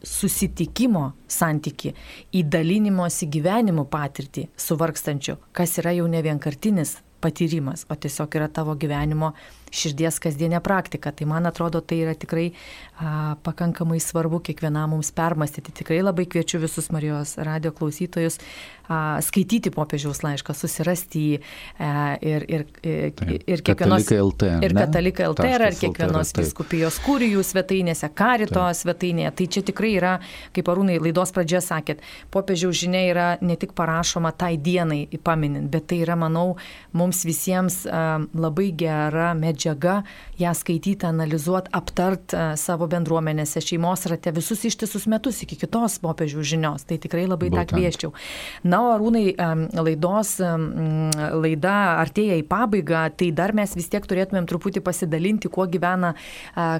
susitikimo 0.06 1.10
santyki, 1.28 1.92
į 2.32 2.44
dalinimosi 2.50 3.28
gyvenimo 3.32 3.86
patirtį 3.90 4.46
su 4.56 4.78
vargstančiu, 4.78 5.36
kas 5.56 5.78
yra 5.82 5.96
jau 5.96 6.06
ne 6.10 6.22
vienkartinis 6.24 7.00
patyrimas, 7.20 7.86
o 7.90 7.96
tiesiog 7.98 8.38
yra 8.38 8.48
tavo 8.52 8.76
gyvenimo 8.78 9.32
širdies 9.76 10.20
kasdienė 10.22 10.60
praktika. 10.64 11.12
Tai 11.12 11.28
man 11.30 11.48
atrodo, 11.48 11.82
tai 11.84 12.00
yra 12.04 12.14
tikrai 12.18 12.48
a, 12.50 13.36
pakankamai 13.44 14.00
svarbu 14.02 14.40
kiekvienam 14.48 14.94
mums 14.96 15.12
permastyti. 15.16 15.74
Tikrai 15.82 16.00
labai 16.04 16.26
kviečiu 16.30 16.60
visus 16.62 16.88
Marijos 16.94 17.36
radio 17.36 17.72
klausytojus 17.76 18.38
a, 18.88 19.18
skaityti 19.24 19.72
popiežiaus 19.74 20.22
laišką, 20.24 20.54
susirasti 20.56 21.24
jį 21.26 21.38
a, 21.38 21.90
ir, 22.24 22.46
ir, 22.48 22.66
ir, 22.82 23.12
Taip, 23.16 23.44
ir 23.44 23.64
kiekvienos... 23.66 24.06
Katalikai 24.06 24.20
LT. 24.24 24.50
Ir 24.66 24.76
katalikai 24.76 25.28
LT, 25.30 25.48
ir 25.52 25.78
kiekvienos 25.82 26.32
viskupijos 26.38 27.00
kūrijų 27.04 27.44
svetainėse, 27.46 28.10
karito 28.16 28.62
Taip. 28.62 28.80
svetainėje. 28.80 29.34
Tai 29.40 29.48
čia 29.56 29.64
tikrai 29.72 29.92
yra, 29.98 30.14
kaip 30.56 30.72
arūnai 30.72 30.98
laidos 31.02 31.34
pradžioje 31.36 31.64
sakėt, 31.68 32.04
popiežiaus 32.34 32.80
žinia 32.80 33.04
yra 33.10 33.28
ne 33.44 33.58
tik 33.60 33.76
parašoma 33.76 34.32
tai 34.36 34.54
dienai 34.56 35.04
paminint, 35.26 35.68
bet 35.72 35.90
tai 35.90 36.00
yra, 36.04 36.16
manau, 36.18 36.56
mums 36.96 37.24
visiems 37.28 37.82
a, 37.86 38.06
labai 38.36 38.70
gera 38.78 39.32
medžiaga 39.36 39.65
medžiaga, 39.66 40.02
ją 40.38 40.54
skaityti, 40.54 41.06
analizuoti, 41.06 41.70
aptart 41.72 42.34
e, 42.34 42.56
savo 42.56 42.86
bendruomenėse, 42.86 43.60
šeimos 43.60 44.06
rate 44.06 44.32
visus 44.32 44.64
ištisus 44.64 45.06
metus 45.06 45.42
iki 45.42 45.56
kitos 45.56 45.98
popiežių 46.00 46.42
žinios. 46.42 46.84
Tai 46.86 46.98
tikrai 46.98 47.26
labai 47.26 47.50
Būtent. 47.50 47.66
tą 47.66 47.74
kvieščiau. 47.74 48.12
Na, 48.64 48.82
o 48.82 48.92
arūnai, 48.94 49.34
laidos 49.74 50.38
laida 50.40 51.76
artėja 52.00 52.36
į 52.38 52.46
pabaigą, 52.46 53.10
tai 53.16 53.30
dar 53.32 53.54
mes 53.54 53.74
vis 53.76 53.88
tiek 53.88 54.04
turėtumėm 54.06 54.46
truputį 54.46 54.82
pasidalinti, 54.84 55.48
kuo 55.48 55.66
gyvena 55.66 56.14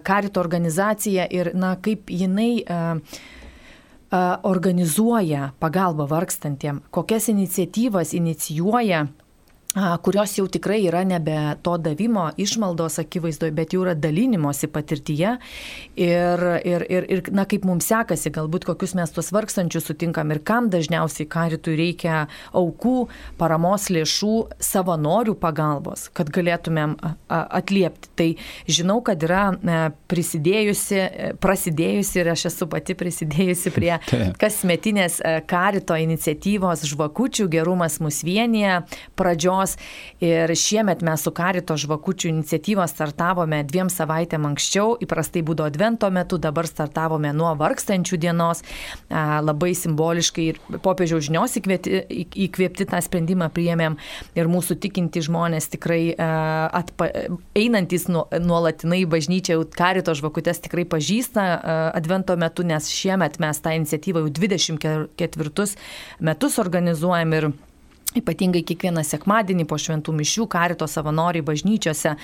karito 0.02 0.40
organizacija 0.40 1.26
ir, 1.30 1.54
na, 1.54 1.76
kaip 1.80 2.10
jinai 2.10 2.64
organizuoja 4.46 5.52
pagalbą 5.60 6.06
vargstantiem, 6.08 6.80
kokias 6.94 7.28
iniciatyvas 7.32 8.14
inicijuoja 8.14 9.06
kurios 10.02 10.36
jau 10.38 10.46
tikrai 10.48 10.80
yra 10.88 11.02
nebe 11.04 11.36
to 11.62 11.76
davimo 11.78 12.30
išmaldos 12.40 12.98
akivaizdoje, 13.02 13.52
bet 13.56 13.74
jau 13.76 13.82
yra 13.84 13.94
dalinimosi 13.94 14.70
patirtyje. 14.72 15.36
Ir, 15.96 16.44
ir, 16.64 16.84
ir, 16.92 17.08
ir 17.12 17.22
na, 17.36 17.44
kaip 17.48 17.66
mums 17.68 17.88
sekasi, 17.90 18.32
galbūt 18.34 18.66
kokius 18.68 18.94
mes 18.96 19.12
tuos 19.12 19.28
vargstančius 19.34 19.88
sutinkam 19.90 20.32
ir 20.32 20.40
kam 20.46 20.70
dažniausiai 20.72 21.28
karitui 21.28 21.76
reikia 21.78 22.24
aukų, 22.56 22.96
paramos 23.40 23.90
lėšų, 23.92 24.34
savanorių 24.64 25.36
pagalbos, 25.40 26.08
kad 26.16 26.32
galėtumėm 26.32 26.96
atliepti. 27.28 28.12
Tai 28.16 28.28
žinau, 28.70 29.00
kad 29.04 29.20
yra 29.26 29.50
e, 29.52 29.78
prisidėjusi, 30.08 30.96
e, 30.96 31.30
prasidėjusi 31.42 32.20
ir 32.22 32.32
aš 32.32 32.46
esu 32.50 32.68
pati 32.72 32.96
prisidėjusi 32.96 33.72
prie 33.74 33.92
kasmetinės 34.42 35.20
e, 35.20 35.36
karito 35.48 35.98
iniciatyvos 36.00 36.86
žvakučių 36.88 37.48
gerumas 37.52 38.00
mus 38.00 38.22
vienyje. 38.26 38.80
Pradžios 39.18 39.65
dienos. 39.66 39.76
Ir 40.20 40.48
šiemet 40.54 41.02
mes 41.02 41.22
su 41.22 41.30
Karito 41.30 41.76
žvakučių 41.76 42.30
iniciatyva 42.30 42.86
startavome 42.88 43.62
dviem 43.68 43.90
savaitėm 43.90 44.46
anksčiau, 44.46 44.96
įprastai 45.02 45.42
būdavo 45.44 45.68
advento 45.68 46.10
metu, 46.10 46.38
dabar 46.38 46.66
startavome 46.66 47.32
nuo 47.32 47.54
vargstančių 47.56 48.16
dienos. 48.16 48.62
Labai 49.10 49.74
simboliškai 49.74 50.46
ir 50.46 50.60
popiežiaus 50.82 51.26
žinios 51.28 51.56
įkvėpti, 51.58 52.00
įkvėpti 52.46 52.86
tą 52.88 53.00
sprendimą 53.02 53.50
priėmėm 53.52 53.98
ir 54.36 54.48
mūsų 54.48 54.78
tikinti 54.80 55.20
žmonės 55.26 55.68
tikrai 55.74 56.14
atpa, 56.16 57.10
einantis 57.54 58.08
nuolatinai 58.08 59.04
jau 59.52 59.66
Karito 59.76 60.14
žvakutės 60.16 60.62
tikrai 60.64 60.86
pažįsta 60.88 61.44
advento 61.92 62.36
metu, 62.40 62.64
nes 62.64 62.88
šiemet 62.88 63.38
mes 63.42 63.60
tą 63.60 63.76
iniciatyvą 63.76 64.24
jau 64.24 64.32
24 64.40 65.68
metus 66.24 66.58
organizuojam 66.62 67.36
ir 67.36 67.50
Ypatingai 68.16 68.64
kiekvieną 68.66 69.04
sekmadienį 69.06 69.66
po 69.68 69.78
šventų 69.80 70.14
mišių 70.20 70.46
karito 70.52 70.88
savanoriai 70.90 71.44
bažnyčiose 71.46 72.14
a, 72.16 72.18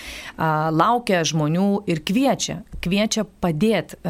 laukia 0.73 1.23
žmonių 1.29 1.85
ir 1.91 2.03
kviečia, 2.07 2.63
kviečia 2.85 3.27
padėti, 3.43 4.01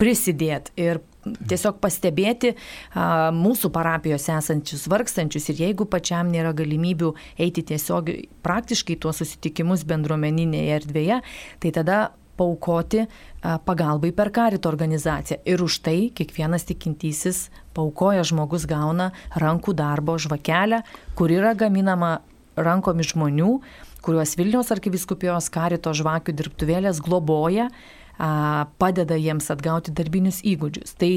prisidėti 0.00 0.72
ir 0.80 1.02
tiesiog 1.20 1.80
pastebėti 1.82 2.54
a, 2.54 3.30
mūsų 3.36 3.70
parapijose 3.74 4.32
esančius 4.38 4.86
vargstančius 4.90 5.50
ir 5.52 5.60
jeigu 5.66 5.86
pačiam 5.90 6.30
nėra 6.32 6.54
galimybių 6.56 7.12
eiti 7.44 7.64
tiesiog 7.72 8.08
praktiškai 8.46 8.96
tuos 9.02 9.20
susitikimus 9.20 9.84
bendruomeninėje 9.88 10.80
erdvėje, 10.80 11.20
tai 11.60 11.74
tada 11.76 12.00
paukoti 12.40 13.04
pagalbai 13.68 14.10
per 14.16 14.32
karito 14.32 14.72
organizaciją. 14.72 15.42
Ir 15.44 15.60
už 15.64 15.80
tai 15.84 15.98
kiekvienas 16.16 16.64
tikintysis 16.68 17.50
paukoja 17.76 18.24
žmogus 18.26 18.64
gauna 18.68 19.10
rankų 19.36 19.76
darbo 19.76 20.16
žvakelę, 20.20 20.82
kur 21.14 21.32
yra 21.32 21.52
gaminama 21.54 22.18
rankomis 22.56 23.12
žmonių, 23.12 23.52
kuriuos 24.04 24.34
Vilniaus 24.40 24.72
arkiviskupijos 24.72 25.50
karito 25.52 25.92
žvakių 25.96 26.34
dirbtuvėlės 26.36 27.00
globoja, 27.04 27.68
padeda 28.80 29.16
jiems 29.16 29.48
atgauti 29.52 29.94
darbinius 29.96 30.42
įgūdžius. 30.44 30.96
Tai 31.00 31.12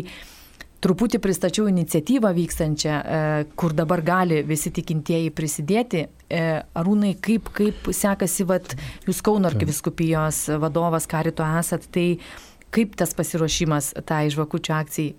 truputį 0.84 1.19
pristačiau 1.24 1.67
iniciatyvą 1.72 2.34
vykstančią, 2.36 2.93
e, 2.93 3.46
kur 3.56 3.76
dabar 3.76 4.04
gali 4.04 4.41
visi 4.43 4.72
tikintieji 4.74 5.32
prisidėti. 5.36 6.08
E, 6.28 6.41
Arūnai, 6.76 7.13
kaip, 7.24 7.50
kaip 7.56 7.88
sekasi, 7.91 8.46
vat, 8.50 8.76
jūs 9.08 9.22
Kauno 9.24 9.48
arkiviskupijos 9.52 10.46
vadovas 10.60 11.08
Karito 11.08 11.46
esat, 11.60 11.88
tai 11.91 12.17
kaip 12.74 12.98
tas 13.00 13.13
pasiruošimas 13.15 13.93
tai 14.06 14.28
žvakučių 14.34 14.76
akcijai, 14.80 15.13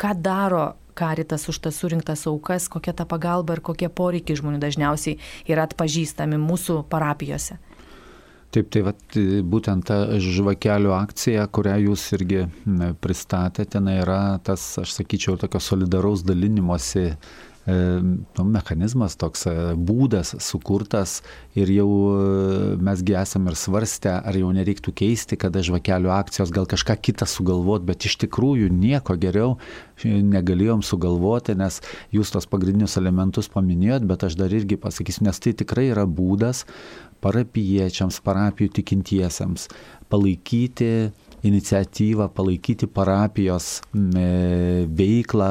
ką 0.00 0.14
daro 0.20 0.66
karitas 0.94 1.48
už 1.48 1.58
tas 1.64 1.78
surinktas 1.80 2.26
aukas, 2.28 2.68
kokia 2.68 2.92
ta 2.92 3.06
pagalba 3.08 3.56
ir 3.56 3.64
kokie 3.64 3.88
poreikiai 3.88 4.38
žmonių 4.38 4.60
dažniausiai 4.60 5.18
yra 5.48 5.64
atpažįstami 5.68 6.38
mūsų 6.40 6.82
parapijose? 6.92 7.56
Taip, 8.50 8.66
tai 8.74 8.80
vat, 8.82 9.02
būtent 9.46 9.84
ta 9.86 10.00
žvakelių 10.18 10.90
akcija, 10.96 11.44
kurią 11.54 11.76
jūs 11.84 12.08
irgi 12.16 12.40
pristatėte, 12.98 13.76
ten 13.76 13.86
yra 13.92 14.40
tas, 14.42 14.64
aš 14.82 14.96
sakyčiau, 14.96 15.36
tokio 15.38 15.62
solidaraus 15.62 16.24
dalinimosi 16.26 17.04
E, 17.10 17.14
nu, 17.70 18.44
mechanizmas, 18.44 19.16
toks 19.20 19.46
e, 19.50 19.54
būdas 19.76 20.34
sukurtas 20.42 21.20
ir 21.58 21.70
jau 21.72 21.88
e, 21.90 22.76
mesgi 22.82 23.16
esame 23.18 23.52
ir 23.52 23.58
svarstę, 23.58 24.16
ar 24.18 24.38
jau 24.38 24.50
nereiktų 24.56 24.94
keisti, 25.02 25.38
kada 25.40 25.62
žvakelių 25.66 26.12
akcijos 26.14 26.52
gal 26.54 26.68
kažką 26.70 26.96
kitą 27.00 27.28
sugalvot, 27.28 27.84
bet 27.86 28.08
iš 28.08 28.18
tikrųjų 28.24 28.70
nieko 28.72 29.16
geriau 29.20 29.56
negalėjom 30.04 30.84
sugalvoti, 30.86 31.56
nes 31.60 31.80
jūs 32.14 32.32
tos 32.34 32.48
pagrindinius 32.50 32.96
elementus 33.00 33.50
paminėjot, 33.52 34.06
bet 34.08 34.26
aš 34.28 34.38
dar 34.40 34.52
irgi 34.54 34.80
pasakysiu, 34.80 35.26
nes 35.28 35.42
tai 35.42 35.54
tikrai 35.56 35.90
yra 35.90 36.06
būdas 36.08 36.64
parapiečiams, 37.20 38.22
parapijų 38.24 38.72
tikintiesiems 38.80 39.68
palaikyti 40.10 41.10
iniciatyvą, 41.46 42.28
palaikyti 42.36 42.88
parapijos 42.90 43.80
veiklą, 43.92 45.50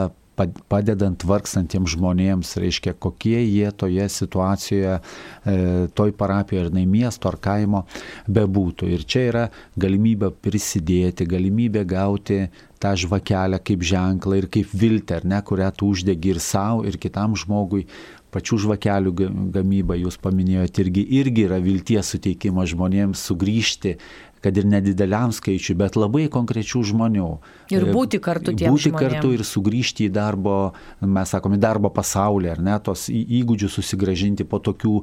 padedant 0.71 1.25
vargstantiems 1.28 1.95
žmonėms, 1.95 2.56
reiškia, 2.62 2.95
kokie 3.02 3.38
jie 3.41 3.71
toje 3.71 4.06
situacijoje, 4.13 4.99
e, 4.99 5.58
toj 5.95 6.13
parapijoje, 6.19 6.67
ar 6.67 6.73
nei 6.75 6.86
miesto, 6.89 7.30
ar 7.32 7.39
kaimo 7.41 7.86
bebūtų. 8.30 8.89
Ir 8.93 9.06
čia 9.06 9.25
yra 9.30 9.45
galimybė 9.80 10.32
prisidėti, 10.43 11.28
galimybė 11.30 11.86
gauti 11.89 12.45
tą 12.80 12.93
žvakelę 12.95 13.60
kaip 13.63 13.84
ženklą 13.84 14.39
ir 14.39 14.47
kaip 14.52 14.71
viltę, 14.71 15.19
ar 15.19 15.28
ne, 15.28 15.41
kurią 15.43 15.73
tu 15.75 15.91
uždegi 15.91 16.36
ir 16.36 16.39
savo, 16.43 16.86
ir 16.88 16.97
kitam 16.97 17.36
žmogui. 17.36 17.86
Pačių 18.30 18.60
žvakelių 18.62 19.12
gamyba, 19.56 19.95
jūs 19.97 20.19
paminėjote, 20.21 20.84
irgi, 20.84 21.02
irgi 21.17 21.47
yra 21.47 21.58
vilties 21.63 22.12
suteikimas 22.13 22.69
žmonėms 22.69 23.23
sugrįžti 23.25 23.95
kad 24.43 24.58
ir 24.58 24.67
nedideliam 24.69 25.34
skaičiui, 25.36 25.75
bet 25.80 25.97
labai 25.99 26.28
konkrečių 26.32 26.84
žmonių. 26.91 27.30
Ir 27.73 27.88
e, 27.88 27.93
būti 27.93 28.19
kartu 28.23 28.54
tiems 28.54 28.75
būti 28.75 28.89
žmonėm. 28.89 29.15
kartu 29.15 29.34
ir 29.36 29.43
sugrįžti 29.47 30.08
į 30.08 30.13
darbo, 30.15 30.58
mes 31.04 31.34
sakome, 31.36 31.60
darbo 31.62 31.91
pasaulį, 31.93 32.54
ar 32.54 32.63
ne, 32.63 32.78
tos 32.84 33.08
įgūdžius 33.12 33.80
susigražinti 33.80 34.47
po 34.47 34.62
tokių 34.63 34.95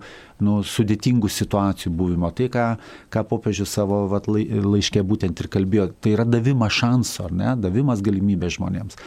nu, 0.44 0.58
sudėtingų 0.66 1.30
situacijų 1.32 1.92
buvimo. 1.96 2.30
Tai, 2.36 2.48
ką, 2.52 2.66
ką 3.12 3.24
popiežius 3.28 3.72
savo 3.76 4.04
vat, 4.10 4.28
laiškė 4.28 5.04
būtent 5.06 5.40
ir 5.42 5.50
kalbėjo, 5.52 5.88
tai 6.00 6.16
yra 6.16 6.26
davimas 6.28 6.74
šanso, 6.76 7.28
ar 7.28 7.36
ne, 7.36 7.54
davimas 7.60 8.02
galimybės 8.04 8.56
žmonėms. 8.58 9.00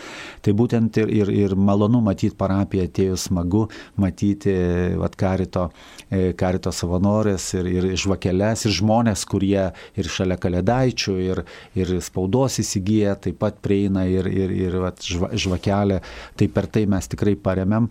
Tai 0.46 0.56
būtent 0.58 1.02
ir, 1.02 1.12
ir, 1.22 1.34
ir 1.46 1.56
malonu 1.58 2.02
matyti 2.06 2.38
parapiją 2.39 2.88
atėjus 2.89 3.28
smagu, 3.30 3.65
matyti 4.00 4.54
vat, 5.00 5.18
karito, 5.20 5.70
e, 6.10 6.32
karito 6.38 6.74
savanorės 6.74 7.52
ir, 7.60 7.70
ir 7.80 7.89
žvakeles, 8.00 8.65
ir 8.65 8.76
žmonės, 8.80 9.26
kurie 9.30 9.70
ir 9.70 10.10
šalia 10.19 10.38
kalėdaičių 10.41 11.17
ir, 11.23 11.43
ir 11.79 11.95
spaudos 12.05 12.60
įsigyja, 12.63 13.15
taip 13.23 13.39
pat 13.41 13.60
prieina 13.63 14.05
ir, 14.10 14.29
ir, 14.29 14.53
ir 14.67 14.79
vat, 14.84 15.01
žva, 15.05 15.32
žvakelė. 15.34 16.01
Tai 16.39 16.49
per 16.55 16.69
tai 16.71 16.86
mes 16.91 17.10
tikrai 17.12 17.36
paremėm 17.39 17.89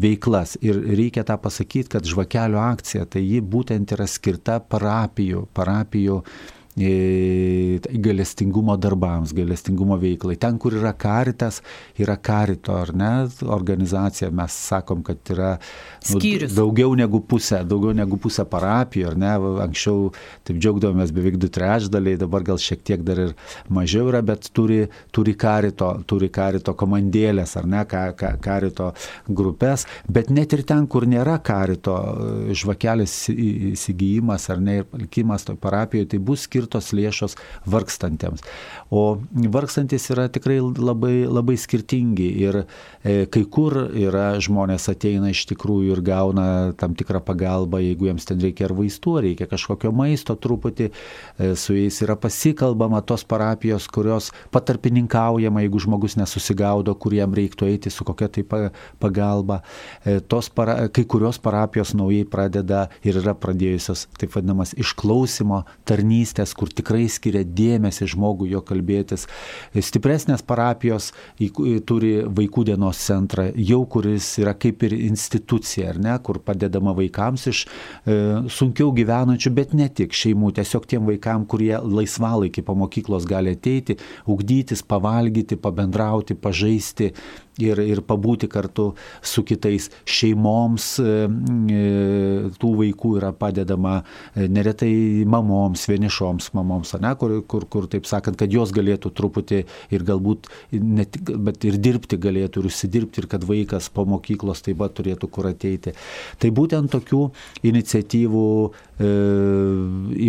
veiklas. 0.00 0.56
Ir 0.64 0.80
reikia 0.96 1.26
tą 1.28 1.38
pasakyti, 1.42 1.90
kad 1.96 2.08
žvakelio 2.08 2.60
akcija, 2.64 3.06
tai 3.10 3.24
ji 3.24 3.40
būtent 3.44 3.94
yra 3.96 4.08
skirta 4.10 4.60
parapijų, 4.62 5.46
parapijų 5.56 6.20
galestingumo 6.74 8.76
darbams, 8.76 9.32
galestingumo 9.32 9.96
veiklai. 9.98 10.36
Ten, 10.36 10.58
kur 10.58 10.74
yra 10.74 10.92
karitas, 10.98 11.60
yra 12.00 12.16
karito, 12.18 12.74
ar 12.74 12.90
ne, 12.94 13.10
organizacija, 13.46 14.30
mes 14.34 14.56
sakom, 14.70 15.04
kad 15.06 15.18
yra 15.30 15.52
nu, 16.10 16.18
daugiau 16.50 16.96
negu 16.98 17.20
pusė, 17.22 17.60
daugiau 17.68 17.94
negu 17.94 18.18
pusė 18.18 18.44
parapijų, 18.50 19.12
ar 19.12 19.18
ne, 19.22 19.34
anksčiau 19.64 20.10
taip 20.46 20.58
džiaugdavomės 20.58 21.12
beveik 21.14 21.38
du 21.38 21.50
trečdaliai, 21.54 22.18
dabar 22.18 22.42
gal 22.46 22.58
šiek 22.58 22.82
tiek 22.82 23.06
dar 23.06 23.22
ir 23.28 23.36
mažiau 23.70 24.10
yra, 24.10 24.24
bet 24.26 24.50
turi, 24.50 24.88
turi 25.14 25.36
karito, 25.38 25.92
turi 26.10 26.30
karito 26.34 26.74
komandėlės, 26.74 27.54
ar 27.60 27.70
ne, 27.70 27.84
ka, 27.86 28.08
ka, 28.18 28.32
karito 28.42 28.90
grupės, 29.30 29.86
bet 30.10 30.34
net 30.34 30.58
ir 30.58 30.64
ten, 30.66 30.90
kur 30.90 31.06
nėra 31.06 31.38
karito 31.44 31.94
žvakelės 32.50 33.30
įsigijimas 33.30 34.50
ar 34.50 34.58
ne 34.58 34.80
ir 34.80 34.90
palikimas 34.90 35.46
toj 35.46 35.60
parapijoje, 35.62 36.10
tai 36.10 36.18
bus 36.18 36.48
skirtas 36.48 36.63
skirtos 36.64 36.92
lėšos 36.94 37.36
vargstantiems. 37.66 38.42
O 38.90 39.18
vargstantis 39.52 40.08
yra 40.12 40.28
tikrai 40.28 40.60
labai, 40.60 41.26
labai 41.26 41.56
skirtingi 41.58 42.28
ir 42.40 42.64
e, 43.02 43.26
kai 43.26 43.44
kur 43.50 43.90
yra 43.90 44.38
žmonės 44.40 44.88
ateina 44.92 45.30
iš 45.30 45.44
tikrųjų 45.50 45.96
ir 45.96 46.02
gauna 46.04 46.46
tam 46.78 46.94
tikrą 46.94 47.20
pagalbą, 47.24 47.80
jeigu 47.82 48.08
jiems 48.08 48.28
ten 48.28 48.40
reikia 48.40 48.68
ar 48.68 48.74
vaistų, 48.76 49.16
ar 49.18 49.26
reikia 49.28 49.48
kažkokio 49.50 49.92
maisto 49.92 50.36
truputį, 50.36 50.90
e, 50.90 51.54
su 51.56 51.76
jais 51.76 52.00
yra 52.04 52.16
pasikalbama 52.16 53.02
tos 53.02 53.24
parapijos, 53.24 53.88
kurios 53.88 54.30
patarpininkaujama, 54.54 55.64
jeigu 55.64 55.82
žmogus 55.84 56.16
nesusigaudo, 56.20 56.94
kur 56.94 57.14
jam 57.16 57.34
reiktų 57.34 57.68
eiti, 57.72 57.92
su 57.92 58.06
kokia 58.06 58.30
tai 58.30 58.44
pagalba. 59.02 59.62
E, 60.04 60.20
tos 60.20 60.50
para, 60.52 60.88
kai 60.88 61.04
kurios 61.08 61.40
parapijos 61.42 61.94
naujai 61.96 62.24
pradeda 62.28 62.86
ir 63.04 63.18
yra 63.20 63.34
pradėjusios 63.36 64.06
taip 64.18 64.34
vadinamas 64.36 64.74
išklausimo 64.78 65.64
tarnystės, 65.88 66.53
kur 66.56 66.70
tikrai 66.72 67.06
skiria 67.12 67.44
dėmesį 67.44 68.08
žmogui 68.14 68.50
jo 68.52 68.62
kalbėtis. 68.66 69.26
Stipresnės 69.74 70.44
parapijos 70.46 71.10
turi 71.88 72.12
vaikų 72.24 72.66
dienos 72.70 73.00
centrą, 73.04 73.48
jau 73.54 73.82
kuris 73.90 74.30
yra 74.42 74.54
kaip 74.58 74.82
ir 74.86 74.96
institucija, 74.96 75.92
ar 75.92 76.00
ne, 76.02 76.16
kur 76.24 76.40
padedama 76.44 76.94
vaikams 76.96 77.48
iš 77.50 77.64
e, 77.64 78.18
sunkiau 78.52 78.92
gyvenančių, 78.96 79.54
bet 79.54 79.74
ne 79.76 79.88
tik 79.88 80.14
šeimų, 80.16 80.54
tiesiog 80.58 80.88
tiem 80.90 81.08
vaikam, 81.10 81.46
kurie 81.50 81.74
laisvalaikį 81.78 82.64
po 82.66 82.76
mokyklos 82.78 83.28
gali 83.28 83.54
ateiti, 83.56 83.98
ugdytis, 84.30 84.84
pavalgyti, 84.86 85.58
pabendrauti, 85.60 86.36
pažaisti 86.38 87.12
ir, 87.62 87.80
ir 87.80 88.00
pabūti 88.06 88.48
kartu 88.50 88.92
su 89.22 89.44
kitais 89.46 89.90
šeimoms. 90.08 90.88
E, 91.02 91.14
e, 91.74 91.84
tų 92.60 92.70
vaikų 92.80 93.14
yra 93.20 93.32
padedama 93.36 93.96
e, 94.00 94.48
neretai 94.50 94.92
mamoms, 95.30 95.86
vienišoms 95.90 96.50
mamoms, 96.56 96.94
ne, 97.02 97.14
kur, 97.20 97.36
kur, 97.50 97.68
kur, 97.70 97.88
taip 97.90 98.08
sakant, 98.10 98.38
kad 98.40 98.52
jos 98.52 98.72
galėtų 98.74 99.12
truputį 99.14 99.62
ir 99.94 100.06
galbūt 100.06 100.50
ne 100.80 101.06
tik, 101.06 101.34
bet 101.46 101.66
ir 101.68 101.78
dirbti 101.82 102.18
galėtų, 102.20 102.62
ir 102.62 102.70
užsidirbti, 102.70 103.22
ir 103.22 103.30
kad 103.30 103.46
vaikas 103.48 103.90
po 103.94 104.06
mokyklos 104.08 104.64
taip 104.64 104.80
pat 104.82 104.96
turėtų 104.98 105.30
kur 105.32 105.50
ateiti. 105.50 105.94
Tai 106.40 106.50
būtent 106.54 106.92
tokių 106.94 107.22
iniciatyvų 107.70 108.48
e, 108.64 109.12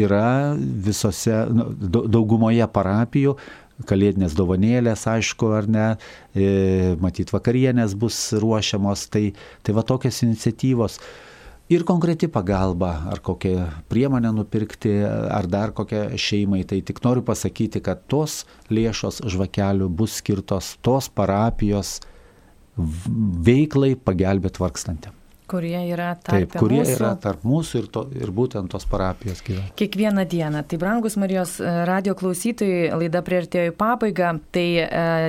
yra 0.02 0.28
visose, 0.56 1.44
nu, 1.54 1.70
daugumoje 1.82 2.68
parapijų 2.76 3.36
kalėdinės 3.84 4.36
dovanėlės, 4.38 5.06
aišku, 5.12 5.52
ar 5.58 5.68
ne, 5.68 5.86
e, 6.32 6.96
matyt, 7.02 7.34
vakarienės 7.36 7.96
bus 8.00 8.18
ruošiamos, 8.40 9.08
tai, 9.12 9.30
tai 9.66 9.76
va 9.76 9.84
tokios 9.88 10.22
iniciatyvos. 10.24 11.00
Ir 11.74 11.82
konkreti 11.82 12.30
pagalba, 12.30 12.92
ar 13.10 13.24
kokią 13.26 13.66
priemonę 13.90 14.30
nupirkti, 14.38 14.94
ar 15.06 15.50
dar 15.50 15.74
kokią 15.74 16.12
šeimai. 16.22 16.62
Tai 16.70 16.78
tik 16.86 17.02
noriu 17.02 17.26
pasakyti, 17.26 17.82
kad 17.82 18.06
tos 18.06 18.44
lėšos 18.70 19.24
žvakelių 19.26 19.90
bus 19.90 20.20
skirtos 20.22 20.76
tos 20.86 21.10
parapijos 21.10 21.98
veiklai 22.78 23.96
pagelbėti 23.98 24.62
vargstantėm 24.62 25.14
kurie 25.50 25.78
yra 25.92 26.14
tarp 26.18 26.52
Taip, 26.52 26.58
kurie 26.60 26.82
mūsų. 26.82 26.96
yra 26.98 27.12
tarp 27.22 27.44
mūsų 27.46 27.82
ir, 27.82 27.88
to, 27.94 28.06
ir 28.18 28.32
būtent 28.36 28.72
tos 28.72 28.88
parapijos 28.90 29.44
gyvena. 29.46 29.70
Kiekvieną 29.80 30.26
dieną. 30.32 30.64
Tai 30.68 30.80
brangus 30.82 31.18
Marijos 31.22 31.58
e, 31.60 31.72
radio 31.88 32.16
klausytojai, 32.18 32.90
laida 32.96 33.22
prieartėjo 33.26 33.72
į 33.72 33.76
pabaigą, 33.78 34.32
tai 34.56 34.66
e, 34.82 34.88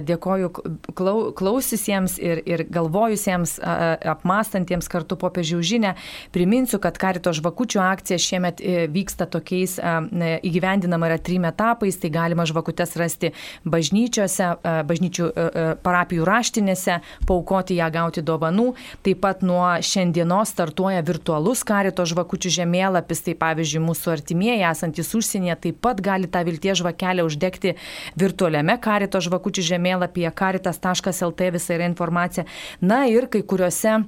dėkoju 0.09 0.53
klau, 0.97 1.17
klausysiems 1.37 2.17
ir, 2.23 2.41
ir 2.49 2.65
galvojusiems, 2.73 3.59
e, 3.61 3.77
apmastantiems 4.17 4.89
kartu 4.93 5.19
popiežių 5.21 5.61
žinę. 5.73 5.95
Priminsiu, 6.35 6.81
kad 6.83 6.99
Karito 7.01 7.35
žvakučių 7.37 7.83
akcija 7.85 8.21
šiemet 8.23 8.63
e, 8.65 8.87
vyksta 8.93 9.29
tokiais, 9.29 9.77
e, 9.79 10.33
įgyvendinama 10.49 11.11
yra 11.13 11.21
trim 11.21 11.45
etapais, 11.49 12.01
tai 12.01 12.13
galima 12.15 12.49
žvakutes 12.49 12.97
rasti 13.01 13.33
bažnyčiose, 13.69 14.51
e, 14.57 14.75
bažnyčių 14.89 15.29
e, 15.29 15.47
e 15.47 15.69
parapijų 15.85 16.27
raštinėse, 16.27 17.01
paukoti 17.29 17.77
ją 17.81 17.91
gauti 17.93 18.25
dovanų. 18.25 18.73
Taip 19.05 19.21
pat 19.25 19.45
nuo 19.47 19.69
šiandien 19.85 20.06
šiandienos 20.07 20.53
startuoja 20.55 21.03
virtualus 21.03 21.65
karito 21.67 22.05
žvakučių 22.07 22.51
žemėlapis, 22.61 23.25
tai 23.27 23.35
pavyzdžiui, 23.35 23.83
mūsų 23.83 24.13
artimieji 24.15 24.63
esantys 24.69 25.11
užsienyje 25.19 25.57
taip 25.67 25.81
pat 25.83 26.01
gali 26.01 26.29
tą 26.31 26.45
vilties 26.47 26.79
žvakelę 26.79 27.25
uždegti 27.27 27.75
virtualiame 28.17 28.79
karito 28.79 29.19
žvakučių 29.21 29.67
žemėlapyje, 29.73 30.31
karitas.lt 30.31 31.51
visa 31.53 31.75
yra 31.75 31.89
informacija. 31.91 32.47
Na 32.81 33.07
ir 33.11 33.27
kai 33.27 33.43
kuriuose 33.43 34.05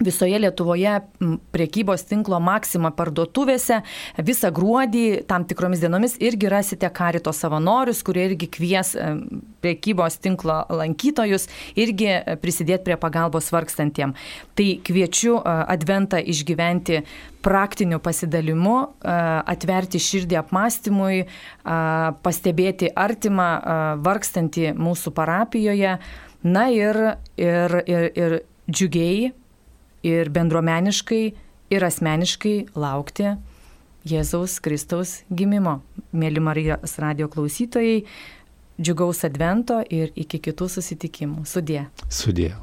visoje 0.00 0.38
Lietuvoje 0.38 1.00
priekybos 1.52 2.04
tinklo 2.08 2.38
Maksima 2.42 2.90
parduotuvėse 2.94 3.80
visą 4.24 4.50
gruodį 4.54 5.04
tam 5.30 5.46
tikromis 5.48 5.82
dienomis 5.82 6.16
irgi 6.22 6.50
rasite 6.50 6.88
karito 6.94 7.32
savanorius, 7.34 8.02
kurie 8.06 8.28
irgi 8.30 8.48
kvies 8.58 8.94
e, 8.94 9.08
priekybos 9.62 10.18
tinklo 10.22 10.60
lankytojus 10.70 11.48
irgi 11.78 12.10
e, 12.14 12.36
prisidėti 12.42 12.86
prie 12.86 12.98
pagalbos 13.00 13.50
vargstantiem. 13.54 14.14
Tai 14.58 14.68
kviečiu 14.86 15.38
e, 15.38 15.56
adventą 15.74 16.22
išgyventi 16.22 17.02
praktiniu 17.42 18.00
pasidalimu, 18.02 18.74
atverti 19.48 20.00
širdį 20.02 20.36
apmąstymui, 20.40 21.20
pastebėti 22.26 22.90
artimą 22.98 23.46
vargstantį 24.04 24.72
mūsų 24.76 25.12
parapijoje, 25.16 25.94
na 26.42 26.64
ir, 26.74 26.98
ir, 27.38 27.76
ir, 27.86 28.08
ir 28.18 28.36
džiugiai 28.68 29.30
ir 30.06 30.30
bendruomeniškai, 30.34 31.22
ir 31.74 31.84
asmeniškai 31.84 32.56
laukti 32.78 33.34
Jėzaus 34.08 34.58
Kristaus 34.64 35.22
gimimo. 35.28 35.80
Mėly 36.12 36.40
Marijos 36.40 36.96
radio 37.02 37.28
klausytojai, 37.32 38.04
džiugaus 38.80 39.24
advento 39.28 39.82
ir 39.90 40.14
iki 40.16 40.40
kitų 40.48 40.70
susitikimų. 40.78 41.44
Sudė. 41.48 41.88
Sudė. 42.08 42.54